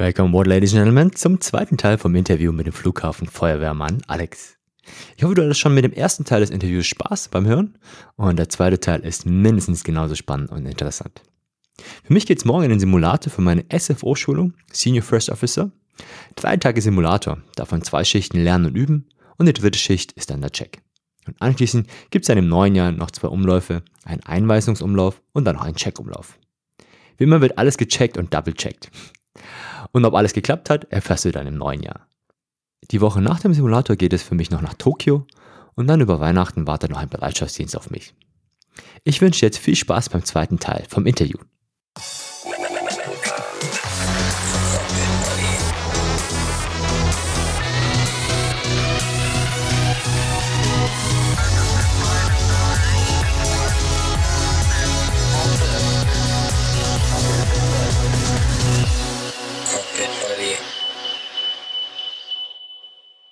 Welcome, 0.00 0.32
what, 0.32 0.46
ladies 0.46 0.72
and 0.72 0.82
gentlemen, 0.82 1.14
zum 1.14 1.42
zweiten 1.42 1.76
Teil 1.76 1.98
vom 1.98 2.14
Interview 2.14 2.52
mit 2.52 2.64
dem 2.64 2.72
Flughafen 2.72 3.28
Feuerwehrmann 3.28 4.00
Alex. 4.06 4.56
Ich 5.14 5.22
hoffe, 5.22 5.34
du 5.34 5.42
hattest 5.42 5.60
schon 5.60 5.74
mit 5.74 5.84
dem 5.84 5.92
ersten 5.92 6.24
Teil 6.24 6.40
des 6.40 6.48
Interviews 6.48 6.86
Spaß 6.86 7.28
beim 7.28 7.44
Hören 7.44 7.76
und 8.16 8.38
der 8.38 8.48
zweite 8.48 8.80
Teil 8.80 9.00
ist 9.00 9.26
mindestens 9.26 9.84
genauso 9.84 10.14
spannend 10.14 10.52
und 10.52 10.64
interessant. 10.64 11.20
Für 12.02 12.14
mich 12.14 12.24
geht's 12.24 12.46
morgen 12.46 12.64
in 12.64 12.70
den 12.70 12.80
Simulator 12.80 13.30
für 13.30 13.42
meine 13.42 13.66
SFO-Schulung, 13.70 14.54
Senior 14.72 15.02
First 15.02 15.28
Officer. 15.28 15.70
Drei 16.34 16.56
Tage 16.56 16.80
Simulator, 16.80 17.36
davon 17.54 17.82
zwei 17.82 18.02
Schichten 18.02 18.42
lernen 18.42 18.64
und 18.64 18.76
üben 18.76 19.06
und 19.36 19.44
die 19.44 19.52
dritte 19.52 19.78
Schicht 19.78 20.12
ist 20.12 20.30
dann 20.30 20.40
der 20.40 20.50
Check. 20.50 20.80
Und 21.26 21.36
anschließend 21.42 21.86
gibt 22.08 22.22
es 22.22 22.28
dann 22.28 22.38
im 22.38 22.48
neuen 22.48 22.74
Jahr 22.74 22.90
noch 22.90 23.10
zwei 23.10 23.28
Umläufe, 23.28 23.82
einen 24.06 24.24
Einweisungsumlauf 24.24 25.20
und 25.34 25.44
dann 25.44 25.56
noch 25.56 25.64
einen 25.64 25.76
Checkumlauf. 25.76 26.38
Wie 27.18 27.24
immer 27.24 27.42
wird 27.42 27.58
alles 27.58 27.76
gecheckt 27.76 28.16
und 28.16 28.32
double-checkt. 28.32 28.90
Und 29.92 30.04
ob 30.04 30.14
alles 30.14 30.32
geklappt 30.32 30.70
hat, 30.70 30.84
erfährst 30.84 31.24
du 31.24 31.32
dann 31.32 31.46
im 31.46 31.56
neuen 31.56 31.82
Jahr. 31.82 32.06
Die 32.90 33.00
Woche 33.00 33.20
nach 33.20 33.40
dem 33.40 33.54
Simulator 33.54 33.96
geht 33.96 34.12
es 34.12 34.22
für 34.22 34.34
mich 34.34 34.50
noch 34.50 34.62
nach 34.62 34.74
Tokio 34.74 35.26
und 35.74 35.86
dann 35.86 36.00
über 36.00 36.20
Weihnachten 36.20 36.66
wartet 36.66 36.90
noch 36.90 36.98
ein 36.98 37.08
Bereitschaftsdienst 37.08 37.76
auf 37.76 37.90
mich. 37.90 38.14
Ich 39.04 39.20
wünsche 39.20 39.44
jetzt 39.44 39.58
viel 39.58 39.76
Spaß 39.76 40.08
beim 40.08 40.24
zweiten 40.24 40.58
Teil 40.58 40.84
vom 40.88 41.06
Interview. 41.06 41.38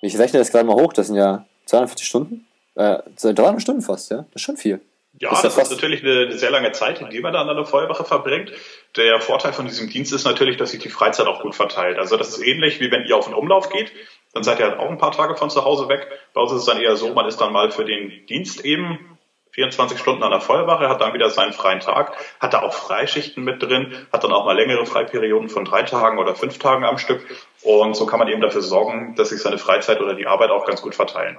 Ich 0.09 0.17
rechne 0.17 0.39
das 0.39 0.51
gerade 0.51 0.65
mal 0.65 0.75
hoch, 0.75 0.91
das 0.91 1.07
sind 1.07 1.17
ja 1.17 1.45
240 1.65 2.07
Stunden. 2.07 2.47
Äh, 2.73 2.97
300 3.21 3.61
Stunden 3.61 3.83
fast, 3.83 4.09
ja. 4.09 4.17
Das 4.17 4.37
ist 4.37 4.41
schon 4.41 4.57
viel. 4.57 4.81
Ja, 5.19 5.29
das, 5.29 5.41
das 5.41 5.57
ist 5.57 5.71
natürlich 5.71 6.01
eine, 6.01 6.21
eine, 6.21 6.37
sehr 6.37 6.49
lange 6.49 6.71
Zeit, 6.71 6.99
die 7.11 7.19
man 7.19 7.33
dann 7.33 7.47
an 7.47 7.55
der 7.55 7.65
Feuerwache 7.65 8.05
verbringt. 8.05 8.51
Der 8.95 9.19
Vorteil 9.19 9.53
von 9.53 9.67
diesem 9.67 9.89
Dienst 9.89 10.13
ist 10.13 10.23
natürlich, 10.25 10.57
dass 10.57 10.71
sich 10.71 10.79
die 10.79 10.89
Freizeit 10.89 11.27
auch 11.27 11.41
gut 11.41 11.53
verteilt. 11.53 11.99
Also 11.99 12.17
das 12.17 12.29
ist 12.29 12.43
ähnlich, 12.43 12.79
wie 12.79 12.91
wenn 12.91 13.05
ihr 13.05 13.15
auf 13.15 13.27
einen 13.27 13.35
Umlauf 13.35 13.69
geht, 13.69 13.91
dann 14.33 14.43
seid 14.43 14.59
ihr 14.59 14.65
halt 14.65 14.79
auch 14.79 14.89
ein 14.89 14.97
paar 14.97 15.11
Tage 15.11 15.35
von 15.35 15.51
zu 15.51 15.63
Hause 15.63 15.89
weg. 15.89 16.07
Bei 16.33 16.41
uns 16.41 16.51
ist 16.53 16.59
es 16.59 16.65
dann 16.65 16.79
eher 16.79 16.95
so, 16.95 17.13
man 17.13 17.27
ist 17.27 17.39
dann 17.39 17.53
mal 17.53 17.69
für 17.69 17.85
den 17.85 18.25
Dienst 18.27 18.65
eben 18.65 19.18
24 19.59 19.99
Stunden 19.99 20.23
an 20.23 20.31
der 20.31 20.39
Feuerwache, 20.39 20.87
hat 20.87 21.01
dann 21.01 21.13
wieder 21.13 21.29
seinen 21.29 21.51
freien 21.51 21.81
Tag, 21.81 22.13
hat 22.39 22.53
da 22.53 22.61
auch 22.61 22.73
Freischichten 22.73 23.43
mit 23.43 23.61
drin, 23.61 23.93
hat 24.13 24.23
dann 24.23 24.31
auch 24.31 24.45
mal 24.45 24.55
längere 24.55 24.85
Freiperioden 24.85 25.49
von 25.49 25.65
drei 25.65 25.83
Tagen 25.83 26.17
oder 26.17 26.33
fünf 26.33 26.59
Tagen 26.59 26.85
am 26.85 26.97
Stück. 26.97 27.21
Und 27.63 27.93
so 27.93 28.05
kann 28.05 28.19
man 28.19 28.29
eben 28.29 28.39
dafür 28.39 28.61
sorgen, 28.61 29.15
dass 29.15 29.29
sich 29.29 29.41
seine 29.41 29.57
Freizeit 29.57 29.99
oder 29.99 30.13
die 30.13 30.27
Arbeit 30.27 30.49
auch 30.51 30.65
ganz 30.65 30.81
gut 30.81 30.95
verteilen. 30.95 31.37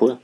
Cool. 0.00 0.18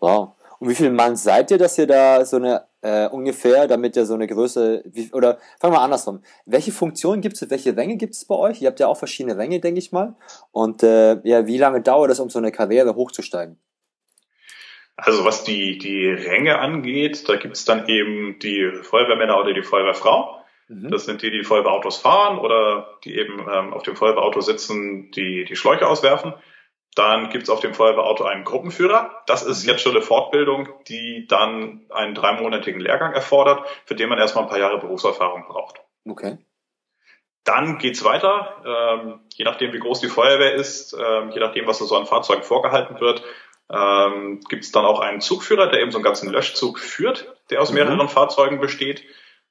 Wow. 0.00 0.30
Und 0.58 0.70
wie 0.70 0.74
viele 0.74 0.90
Mann 0.90 1.16
seid 1.16 1.50
ihr, 1.50 1.58
dass 1.58 1.76
ihr 1.76 1.86
da 1.86 2.24
so 2.24 2.36
eine 2.36 2.64
äh, 2.80 3.08
ungefähr, 3.08 3.68
damit 3.68 3.94
ihr 3.96 4.06
so 4.06 4.14
eine 4.14 4.26
Größe, 4.26 4.84
wie, 4.86 5.12
oder 5.12 5.38
fangen 5.60 5.74
wir 5.74 5.82
andersrum. 5.82 6.22
Welche 6.46 6.72
Funktionen 6.72 7.20
gibt 7.20 7.40
es, 7.40 7.50
welche 7.50 7.76
Ränge 7.76 7.96
gibt 7.96 8.14
es 8.14 8.24
bei 8.24 8.36
euch? 8.36 8.62
Ihr 8.62 8.68
habt 8.68 8.80
ja 8.80 8.86
auch 8.86 8.96
verschiedene 8.96 9.36
Ränge, 9.36 9.60
denke 9.60 9.80
ich 9.80 9.92
mal. 9.92 10.14
Und 10.50 10.82
äh, 10.82 11.20
ja, 11.28 11.46
wie 11.46 11.58
lange 11.58 11.82
dauert 11.82 12.10
es, 12.10 12.20
um 12.20 12.30
so 12.30 12.38
eine 12.38 12.52
Karriere 12.52 12.94
hochzusteigen? 12.94 13.58
Also 15.04 15.24
was 15.24 15.42
die, 15.42 15.78
die 15.78 16.06
Ränge 16.08 16.60
angeht, 16.60 17.28
da 17.28 17.34
gibt 17.34 17.56
es 17.56 17.64
dann 17.64 17.88
eben 17.88 18.38
die 18.38 18.70
Feuerwehrmänner 18.82 19.36
oder 19.36 19.52
die 19.52 19.62
Feuerwehrfrau. 19.62 20.44
Mhm. 20.68 20.90
Das 20.90 21.06
sind 21.06 21.22
die, 21.22 21.32
die 21.32 21.42
Feuerwehrautos 21.42 21.96
fahren 21.96 22.38
oder 22.38 22.98
die 23.02 23.16
eben 23.18 23.40
ähm, 23.52 23.72
auf 23.72 23.82
dem 23.82 23.96
Feuerwehrauto 23.96 24.40
sitzen, 24.40 25.10
die 25.10 25.44
die 25.44 25.56
Schläuche 25.56 25.88
auswerfen. 25.88 26.34
Dann 26.94 27.30
gibt 27.30 27.44
es 27.44 27.50
auf 27.50 27.58
dem 27.58 27.74
Feuerwehrauto 27.74 28.24
einen 28.24 28.44
Gruppenführer. 28.44 29.22
Das 29.26 29.42
ist 29.42 29.64
mhm. 29.64 29.70
jetzt 29.70 29.82
schon 29.82 29.92
eine 29.92 30.02
Fortbildung, 30.02 30.68
die 30.86 31.26
dann 31.26 31.84
einen 31.90 32.14
dreimonatigen 32.14 32.80
Lehrgang 32.80 33.12
erfordert, 33.12 33.66
für 33.86 33.96
den 33.96 34.08
man 34.08 34.20
erstmal 34.20 34.44
ein 34.44 34.50
paar 34.50 34.60
Jahre 34.60 34.78
Berufserfahrung 34.78 35.46
braucht. 35.48 35.80
Okay. 36.08 36.38
Dann 37.42 37.78
geht's 37.78 38.04
weiter. 38.04 38.62
Ähm, 38.64 39.20
je 39.34 39.44
nachdem, 39.44 39.72
wie 39.72 39.80
groß 39.80 39.98
die 39.98 40.08
Feuerwehr 40.08 40.54
ist, 40.54 40.92
ähm, 40.92 41.32
je 41.32 41.40
nachdem, 41.40 41.66
was 41.66 41.78
so 41.78 41.96
an 41.96 42.06
Fahrzeugen 42.06 42.44
vorgehalten 42.44 43.00
wird, 43.00 43.24
ähm, 43.72 44.40
gibt 44.48 44.64
es 44.64 44.72
dann 44.72 44.84
auch 44.84 45.00
einen 45.00 45.20
Zugführer, 45.20 45.68
der 45.68 45.80
eben 45.80 45.90
so 45.90 45.98
einen 45.98 46.04
ganzen 46.04 46.30
Löschzug 46.30 46.78
führt, 46.78 47.32
der 47.50 47.62
aus 47.62 47.72
mehreren 47.72 47.96
mhm. 47.96 48.08
Fahrzeugen 48.08 48.60
besteht. 48.60 49.02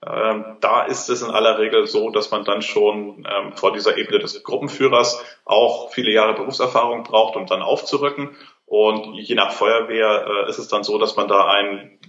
Ähm, 0.05 0.57
da 0.61 0.83
ist 0.83 1.09
es 1.09 1.21
in 1.21 1.29
aller 1.29 1.59
Regel 1.59 1.85
so, 1.85 2.09
dass 2.09 2.31
man 2.31 2.43
dann 2.43 2.61
schon 2.61 3.27
ähm, 3.29 3.53
vor 3.53 3.71
dieser 3.71 3.97
Ebene 3.97 4.19
des 4.19 4.43
Gruppenführers 4.43 5.23
auch 5.45 5.91
viele 5.91 6.11
Jahre 6.11 6.33
Berufserfahrung 6.33 7.03
braucht, 7.03 7.35
um 7.35 7.45
dann 7.45 7.61
aufzurücken. 7.61 8.35
Und 8.65 9.15
je 9.15 9.35
nach 9.35 9.51
Feuerwehr 9.51 10.25
äh, 10.27 10.49
ist 10.49 10.57
es 10.57 10.67
dann 10.67 10.83
so, 10.83 10.97
dass 10.97 11.15
man 11.15 11.27
da 11.27 11.45
ein 11.45 11.99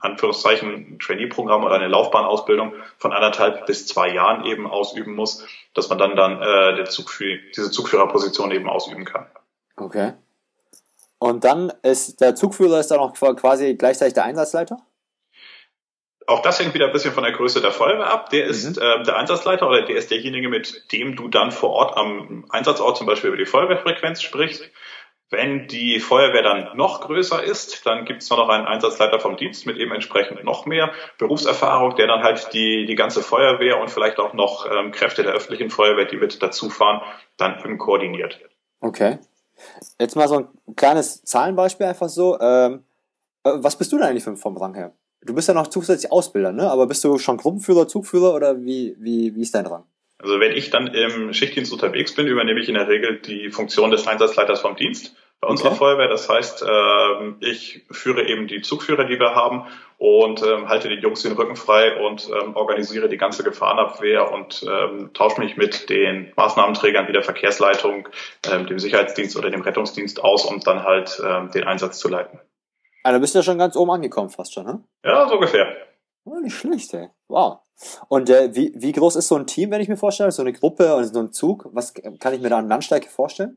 Anführungszeichen 0.00 0.98
Trainee-Programm 0.98 1.64
oder 1.64 1.76
eine 1.76 1.88
Laufbahnausbildung 1.88 2.74
von 2.98 3.12
anderthalb 3.12 3.66
bis 3.66 3.86
zwei 3.86 4.12
Jahren 4.12 4.44
eben 4.46 4.66
ausüben 4.66 5.14
muss, 5.14 5.46
dass 5.74 5.88
man 5.88 5.98
dann 5.98 6.16
dann 6.16 6.42
äh, 6.42 6.84
Zugführ 6.84 7.38
diese 7.54 7.70
Zugführerposition 7.70 8.50
eben 8.50 8.68
ausüben 8.68 9.04
kann. 9.04 9.26
Okay. 9.76 10.14
Und 11.22 11.44
dann 11.44 11.72
ist 11.84 12.20
der 12.20 12.34
Zugführer 12.34 12.80
ist 12.80 12.90
dann 12.90 12.98
auch 12.98 13.14
quasi 13.14 13.76
gleichzeitig 13.76 14.14
der 14.14 14.24
Einsatzleiter? 14.24 14.78
Auch 16.26 16.42
das 16.42 16.58
hängt 16.58 16.74
wieder 16.74 16.86
ein 16.86 16.92
bisschen 16.92 17.12
von 17.12 17.22
der 17.22 17.32
Größe 17.32 17.60
der 17.60 17.70
Feuerwehr 17.70 18.12
ab. 18.12 18.30
Der 18.30 18.46
ist 18.46 18.64
mhm. 18.64 18.82
äh, 18.82 19.04
der 19.04 19.16
Einsatzleiter 19.18 19.68
oder 19.68 19.82
der 19.82 19.94
ist 19.94 20.10
derjenige, 20.10 20.48
mit 20.48 20.90
dem 20.90 21.14
du 21.14 21.28
dann 21.28 21.52
vor 21.52 21.70
Ort 21.70 21.96
am 21.96 22.44
Einsatzort 22.50 22.96
zum 22.96 23.06
Beispiel 23.06 23.28
über 23.28 23.36
die 23.36 23.46
Feuerwehrfrequenz 23.46 24.20
sprichst. 24.20 24.68
Wenn 25.30 25.68
die 25.68 26.00
Feuerwehr 26.00 26.42
dann 26.42 26.76
noch 26.76 27.02
größer 27.02 27.40
ist, 27.40 27.86
dann 27.86 28.04
gibt 28.04 28.22
es 28.22 28.30
noch 28.30 28.48
einen 28.48 28.66
Einsatzleiter 28.66 29.20
vom 29.20 29.36
Dienst 29.36 29.64
mit 29.64 29.76
eben 29.76 29.92
entsprechend 29.92 30.42
noch 30.42 30.66
mehr 30.66 30.90
Berufserfahrung, 31.18 31.94
der 31.94 32.08
dann 32.08 32.24
halt 32.24 32.52
die, 32.52 32.84
die 32.84 32.96
ganze 32.96 33.22
Feuerwehr 33.22 33.78
und 33.78 33.90
vielleicht 33.90 34.18
auch 34.18 34.32
noch 34.32 34.68
ähm, 34.68 34.90
Kräfte 34.90 35.22
der 35.22 35.34
öffentlichen 35.34 35.70
Feuerwehr, 35.70 36.06
die 36.06 36.16
mit 36.16 36.42
dazufahren, 36.42 37.00
dann 37.36 37.60
eben 37.60 37.78
koordiniert. 37.78 38.40
Okay. 38.80 39.20
Jetzt 40.00 40.16
mal 40.16 40.28
so 40.28 40.38
ein 40.38 40.74
kleines 40.76 41.22
Zahlenbeispiel 41.24 41.86
einfach 41.86 42.08
so. 42.08 42.38
Ähm, 42.40 42.84
äh, 43.44 43.52
was 43.54 43.76
bist 43.76 43.92
du 43.92 43.98
denn 43.98 44.06
eigentlich 44.06 44.24
vom 44.24 44.56
Rang 44.56 44.74
her? 44.74 44.92
Du 45.24 45.34
bist 45.34 45.48
ja 45.48 45.54
noch 45.54 45.68
zusätzlich 45.68 46.10
Ausbilder, 46.10 46.52
ne? 46.52 46.68
Aber 46.70 46.86
bist 46.86 47.04
du 47.04 47.18
schon 47.18 47.36
Gruppenführer, 47.36 47.86
Zugführer 47.86 48.34
oder 48.34 48.64
wie, 48.64 48.96
wie, 48.98 49.34
wie 49.34 49.42
ist 49.42 49.54
dein 49.54 49.66
Rang? 49.66 49.84
Also 50.18 50.38
wenn 50.40 50.52
ich 50.52 50.70
dann 50.70 50.88
im 50.88 51.32
Schichtdienst 51.32 51.72
unterwegs 51.72 52.14
bin, 52.14 52.26
übernehme 52.26 52.60
ich 52.60 52.68
in 52.68 52.74
der 52.74 52.88
Regel 52.88 53.20
die 53.20 53.50
Funktion 53.50 53.90
des 53.90 54.06
Einsatzleiters 54.06 54.60
vom 54.60 54.76
Dienst 54.76 55.14
bei 55.42 55.48
unserer 55.48 55.70
okay. 55.70 55.78
Feuerwehr. 55.78 56.08
Das 56.08 56.28
heißt, 56.28 56.64
ähm, 56.66 57.36
ich 57.40 57.84
führe 57.90 58.26
eben 58.26 58.46
die 58.46 58.62
Zugführer, 58.62 59.04
die 59.04 59.18
wir 59.18 59.34
haben 59.34 59.66
und 59.98 60.42
ähm, 60.42 60.68
halte 60.68 60.88
den 60.88 61.00
Jungs 61.00 61.22
den 61.22 61.32
Rücken 61.32 61.56
frei 61.56 62.00
und 62.06 62.30
ähm, 62.30 62.56
organisiere 62.56 63.08
die 63.08 63.18
ganze 63.18 63.42
Gefahrenabwehr 63.42 64.32
und 64.32 64.64
tausche 65.14 65.40
mich 65.40 65.56
mit 65.56 65.90
den 65.90 66.32
Maßnahmenträgern 66.36 67.08
wie 67.08 67.12
der 67.12 67.22
Verkehrsleitung, 67.22 68.08
dem 68.44 68.78
Sicherheitsdienst 68.78 69.36
oder 69.36 69.50
dem 69.50 69.60
Rettungsdienst 69.60 70.22
aus, 70.22 70.44
um 70.46 70.60
dann 70.60 70.82
halt 70.82 71.20
den 71.54 71.64
Einsatz 71.64 71.98
zu 71.98 72.08
leiten. 72.08 72.40
Also 73.02 73.20
bist 73.20 73.34
du 73.34 73.40
ja 73.40 73.42
schon 73.42 73.58
ganz 73.58 73.76
oben 73.76 73.90
angekommen 73.90 74.30
fast 74.30 74.54
schon, 74.54 74.64
ne? 74.64 74.84
Ja, 75.04 75.28
so 75.28 75.34
ungefähr. 75.34 75.76
Oh, 76.24 76.38
nicht 76.38 76.56
schlecht, 76.56 76.94
ey. 76.94 77.08
Wow. 77.28 77.58
Und 78.08 78.30
äh, 78.30 78.54
wie, 78.54 78.72
wie 78.76 78.92
groß 78.92 79.16
ist 79.16 79.28
so 79.28 79.36
ein 79.36 79.46
Team, 79.46 79.70
wenn 79.70 79.80
ich 79.80 79.88
mir 79.88 79.96
vorstelle? 79.96 80.30
So 80.30 80.42
eine 80.42 80.52
Gruppe 80.52 80.94
und 80.94 81.04
so 81.04 81.20
ein 81.20 81.32
Zug? 81.32 81.68
Was 81.72 81.94
kann 81.94 82.34
ich 82.34 82.40
mir 82.40 82.48
da 82.48 82.58
an 82.58 82.68
Landstärke 82.68 83.08
vorstellen? 83.08 83.56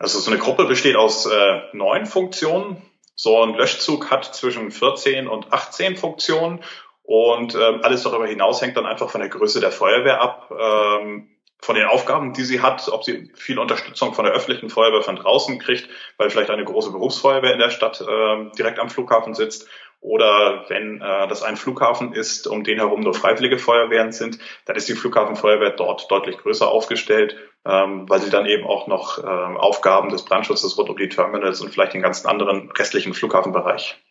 Also 0.00 0.18
so 0.18 0.30
eine 0.30 0.40
Gruppe 0.40 0.64
besteht 0.64 0.96
aus 0.96 1.26
äh, 1.26 1.60
neun 1.74 2.06
Funktionen. 2.06 2.82
So 3.14 3.42
ein 3.42 3.52
Löschzug 3.54 4.10
hat 4.10 4.24
zwischen 4.34 4.70
14 4.70 5.28
und 5.28 5.52
18 5.52 5.98
Funktionen 5.98 6.64
und 7.02 7.54
ähm, 7.54 7.80
alles 7.82 8.02
darüber 8.02 8.26
hinaus 8.26 8.62
hängt 8.62 8.78
dann 8.78 8.86
einfach 8.86 9.10
von 9.10 9.20
der 9.20 9.28
Größe 9.28 9.60
der 9.60 9.70
Feuerwehr 9.70 10.22
ab, 10.22 10.50
ähm, 10.58 11.28
von 11.60 11.74
den 11.74 11.84
Aufgaben, 11.84 12.32
die 12.32 12.44
sie 12.44 12.62
hat, 12.62 12.88
ob 12.88 13.04
sie 13.04 13.30
viel 13.34 13.58
Unterstützung 13.58 14.14
von 14.14 14.24
der 14.24 14.32
öffentlichen 14.32 14.70
Feuerwehr 14.70 15.02
von 15.02 15.16
draußen 15.16 15.58
kriegt, 15.58 15.90
weil 16.16 16.30
vielleicht 16.30 16.48
eine 16.48 16.64
große 16.64 16.92
Berufsfeuerwehr 16.92 17.52
in 17.52 17.58
der 17.58 17.68
Stadt 17.68 18.00
äh, 18.00 18.50
direkt 18.56 18.78
am 18.78 18.88
Flughafen 18.88 19.34
sitzt 19.34 19.68
oder 20.00 20.64
wenn 20.68 21.00
äh, 21.00 21.28
das 21.28 21.42
ein 21.42 21.56
Flughafen 21.56 22.12
ist, 22.12 22.46
um 22.46 22.64
den 22.64 22.78
herum 22.78 23.00
nur 23.00 23.14
freiwillige 23.14 23.58
Feuerwehren 23.58 24.12
sind, 24.12 24.38
dann 24.64 24.76
ist 24.76 24.88
die 24.88 24.94
Flughafenfeuerwehr 24.94 25.70
dort 25.70 26.10
deutlich 26.10 26.38
größer 26.38 26.68
aufgestellt, 26.68 27.36
ähm, 27.66 28.08
weil 28.08 28.20
sie 28.20 28.30
dann 28.30 28.46
eben 28.46 28.66
auch 28.66 28.86
noch 28.86 29.18
äh, 29.18 29.26
Aufgaben 29.26 30.08
des 30.08 30.24
Brandschutzes 30.24 30.76
rund 30.78 30.88
um 30.88 30.96
die 30.96 31.10
Terminals 31.10 31.60
und 31.60 31.70
vielleicht 31.70 31.92
den 31.92 32.02
ganzen 32.02 32.26
anderen 32.26 32.70
restlichen 32.72 33.12
Flughafenbereich 33.12 34.02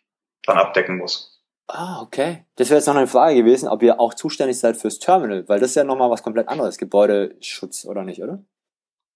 dann 0.45 0.57
abdecken 0.57 0.97
muss. 0.97 1.43
Ah, 1.67 2.01
okay. 2.01 2.45
Das 2.55 2.69
wäre 2.69 2.77
jetzt 2.77 2.87
noch 2.87 2.95
eine 2.95 3.07
Frage 3.07 3.35
gewesen, 3.35 3.67
ob 3.69 3.83
ihr 3.83 3.99
auch 3.99 4.13
zuständig 4.13 4.59
seid 4.59 4.77
fürs 4.77 4.99
Terminal, 4.99 5.47
weil 5.47 5.59
das 5.59 5.71
ist 5.71 5.75
ja 5.75 5.83
nochmal 5.83 6.09
was 6.09 6.23
komplett 6.23 6.47
anderes, 6.47 6.77
Gebäudeschutz 6.77 7.85
oder 7.85 8.03
nicht, 8.03 8.21
oder? 8.21 8.43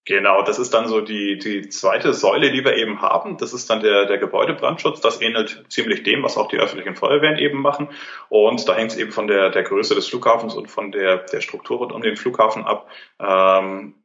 Genau, 0.06 0.42
das 0.42 0.60
ist 0.60 0.74
dann 0.74 0.90
so 0.90 1.00
die, 1.00 1.38
die 1.38 1.70
zweite 1.70 2.14
Säule, 2.14 2.52
die 2.52 2.66
wir 2.66 2.76
eben 2.76 3.02
haben. 3.02 3.38
Das 3.38 3.54
ist 3.54 3.70
dann 3.70 3.80
der, 3.80 4.06
der 4.06 4.18
Gebäudebrandschutz. 4.18 5.00
Das 5.00 5.22
ähnelt 5.22 5.64
ziemlich 5.70 6.04
dem, 6.04 6.24
was 6.24 6.36
auch 6.36 6.50
die 6.50 6.58
öffentlichen 6.58 6.96
Feuerwehren 6.96 7.38
eben 7.38 7.62
machen. 7.62 7.88
Und 8.28 8.68
da 8.68 8.76
hängt 8.76 8.92
es 8.92 8.98
eben 8.98 9.14
von 9.14 9.28
der, 9.28 9.50
der 9.50 9.64
Größe 9.64 9.96
des 9.96 10.08
Flughafens 10.08 10.56
und 10.56 10.70
von 10.70 10.92
der, 10.92 11.20
der 11.20 11.40
Struktur 11.40 11.78
rund 11.78 11.94
um 11.94 12.02
den 12.02 12.18
Flughafen 12.18 12.66
ab. 12.66 12.90
Ähm, 13.20 13.96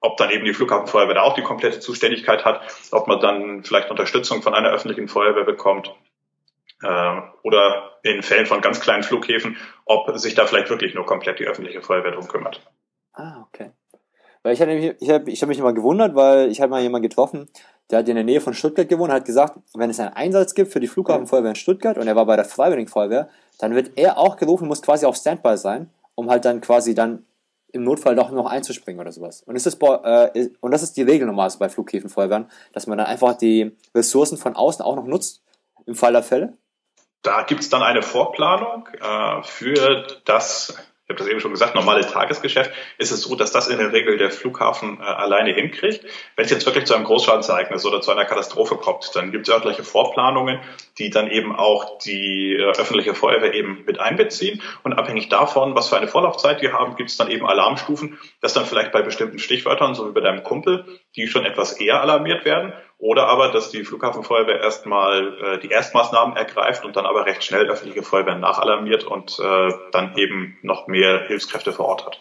ob 0.00 0.18
dann 0.18 0.30
eben 0.30 0.44
die 0.44 0.52
Flughafenfeuerwehr 0.52 1.14
da 1.14 1.22
auch 1.22 1.34
die 1.34 1.42
komplette 1.42 1.80
Zuständigkeit 1.80 2.44
hat, 2.44 2.60
ob 2.92 3.08
man 3.08 3.20
dann 3.20 3.64
vielleicht 3.64 3.90
Unterstützung 3.90 4.42
von 4.42 4.54
einer 4.54 4.70
öffentlichen 4.70 5.08
Feuerwehr 5.08 5.44
bekommt 5.44 5.90
äh, 6.82 7.20
oder 7.42 7.98
in 8.02 8.22
Fällen 8.22 8.44
von 8.44 8.60
ganz 8.60 8.80
kleinen 8.80 9.02
Flughäfen, 9.02 9.56
ob 9.86 10.16
sich 10.18 10.34
da 10.34 10.46
vielleicht 10.46 10.68
wirklich 10.68 10.94
nur 10.94 11.06
komplett 11.06 11.38
die 11.38 11.46
öffentliche 11.46 11.80
Feuerwehr 11.80 12.12
drum 12.12 12.28
kümmert. 12.28 12.60
Ah, 13.14 13.46
okay. 13.48 13.72
Weil 14.46 14.54
ich, 14.54 14.60
hatte, 14.60 14.96
ich 15.00 15.10
habe 15.10 15.28
ich 15.28 15.42
hab 15.42 15.48
mich 15.48 15.58
immer 15.58 15.72
gewundert, 15.72 16.14
weil 16.14 16.52
ich 16.52 16.60
habe 16.60 16.70
mal 16.70 16.80
jemanden 16.80 17.08
getroffen, 17.08 17.48
der 17.90 17.98
hat 17.98 18.08
in 18.08 18.14
der 18.14 18.22
Nähe 18.22 18.40
von 18.40 18.54
Stuttgart 18.54 18.88
gewohnt, 18.88 19.10
hat 19.10 19.24
gesagt, 19.24 19.58
wenn 19.74 19.90
es 19.90 19.98
einen 19.98 20.12
Einsatz 20.12 20.54
gibt 20.54 20.72
für 20.72 20.78
die 20.78 20.86
Flughafenfeuerwehr 20.86 21.50
in 21.50 21.56
Stuttgart 21.56 21.98
und 21.98 22.06
er 22.06 22.14
war 22.14 22.26
bei 22.26 22.36
der 22.36 22.44
Freiwilligen 22.44 22.86
Feuerwehr, 22.86 23.28
dann 23.58 23.74
wird 23.74 23.98
er 23.98 24.18
auch 24.18 24.36
gerufen, 24.36 24.68
muss 24.68 24.82
quasi 24.82 25.04
auf 25.04 25.16
Standby 25.16 25.56
sein, 25.56 25.90
um 26.14 26.30
halt 26.30 26.44
dann 26.44 26.60
quasi 26.60 26.94
dann 26.94 27.26
im 27.72 27.82
Notfall 27.82 28.14
doch 28.14 28.30
noch 28.30 28.46
einzuspringen 28.46 29.00
oder 29.00 29.10
sowas. 29.10 29.42
Und, 29.42 29.56
ist 29.56 29.66
das, 29.66 29.78
äh, 29.82 30.50
und 30.60 30.70
das 30.70 30.84
ist 30.84 30.96
die 30.96 31.02
Regel 31.02 31.26
normalerweise 31.26 31.58
bei 31.58 31.68
Flughäfenfeuerwehren, 31.68 32.48
dass 32.72 32.86
man 32.86 32.98
dann 32.98 33.08
einfach 33.08 33.36
die 33.36 33.72
Ressourcen 33.96 34.38
von 34.38 34.54
außen 34.54 34.80
auch 34.80 34.94
noch 34.94 35.06
nutzt 35.06 35.42
im 35.86 35.96
Fall 35.96 36.12
der 36.12 36.22
Fälle? 36.22 36.52
Da 37.22 37.42
gibt 37.42 37.62
es 37.62 37.68
dann 37.68 37.82
eine 37.82 38.02
Vorplanung 38.02 38.86
äh, 39.00 39.42
für 39.42 40.06
das 40.24 40.72
ich 41.06 41.10
habe 41.10 41.20
das 41.20 41.28
eben 41.28 41.38
schon 41.38 41.52
gesagt, 41.52 41.76
normale 41.76 42.04
Tagesgeschäft, 42.04 42.72
ist 42.98 43.12
es 43.12 43.22
so, 43.22 43.36
dass 43.36 43.52
das 43.52 43.68
in 43.68 43.78
der 43.78 43.92
Regel 43.92 44.18
der 44.18 44.32
Flughafen 44.32 44.98
äh, 44.98 45.04
alleine 45.04 45.52
hinkriegt. 45.52 46.04
Wenn 46.34 46.46
es 46.46 46.50
jetzt 46.50 46.66
wirklich 46.66 46.84
zu 46.84 46.96
einem 46.96 47.04
Großschadensereignis 47.04 47.86
oder 47.86 48.00
zu 48.00 48.10
einer 48.10 48.24
Katastrophe 48.24 48.74
kommt, 48.74 49.14
dann 49.14 49.30
gibt 49.30 49.46
es 49.46 49.54
örtliche 49.54 49.84
Vorplanungen, 49.84 50.58
die 50.98 51.10
dann 51.10 51.30
eben 51.30 51.54
auch 51.54 51.98
die 51.98 52.54
äh, 52.54 52.62
öffentliche 52.78 53.14
Feuerwehr 53.14 53.54
eben 53.54 53.84
mit 53.86 54.00
einbeziehen. 54.00 54.62
Und 54.82 54.94
abhängig 54.94 55.28
davon, 55.28 55.74
was 55.74 55.88
für 55.88 55.96
eine 55.96 56.08
Vorlaufzeit 56.08 56.62
wir 56.62 56.72
haben, 56.72 56.96
gibt 56.96 57.10
es 57.10 57.16
dann 57.16 57.30
eben 57.30 57.46
Alarmstufen, 57.46 58.18
dass 58.40 58.54
dann 58.54 58.64
vielleicht 58.64 58.92
bei 58.92 59.02
bestimmten 59.02 59.38
Stichwörtern, 59.38 59.94
so 59.94 60.08
wie 60.08 60.12
bei 60.12 60.20
deinem 60.20 60.42
Kumpel, 60.42 60.86
die 61.16 61.26
schon 61.26 61.44
etwas 61.44 61.72
eher 61.72 62.00
alarmiert 62.00 62.44
werden 62.44 62.72
oder 62.98 63.28
aber, 63.28 63.50
dass 63.50 63.70
die 63.70 63.84
Flughafenfeuerwehr 63.84 64.60
erstmal 64.60 65.36
äh, 65.42 65.58
die 65.58 65.68
Erstmaßnahmen 65.68 66.36
ergreift 66.36 66.84
und 66.84 66.96
dann 66.96 67.04
aber 67.04 67.26
recht 67.26 67.44
schnell 67.44 67.68
öffentliche 67.68 68.02
Feuerwehr 68.02 68.36
nachalarmiert 68.36 69.04
und 69.04 69.38
äh, 69.38 69.72
dann 69.92 70.16
eben 70.16 70.56
noch 70.62 70.86
mehr 70.86 71.24
Hilfskräfte 71.26 71.72
vor 71.72 71.86
Ort 71.86 72.06
hat. 72.06 72.20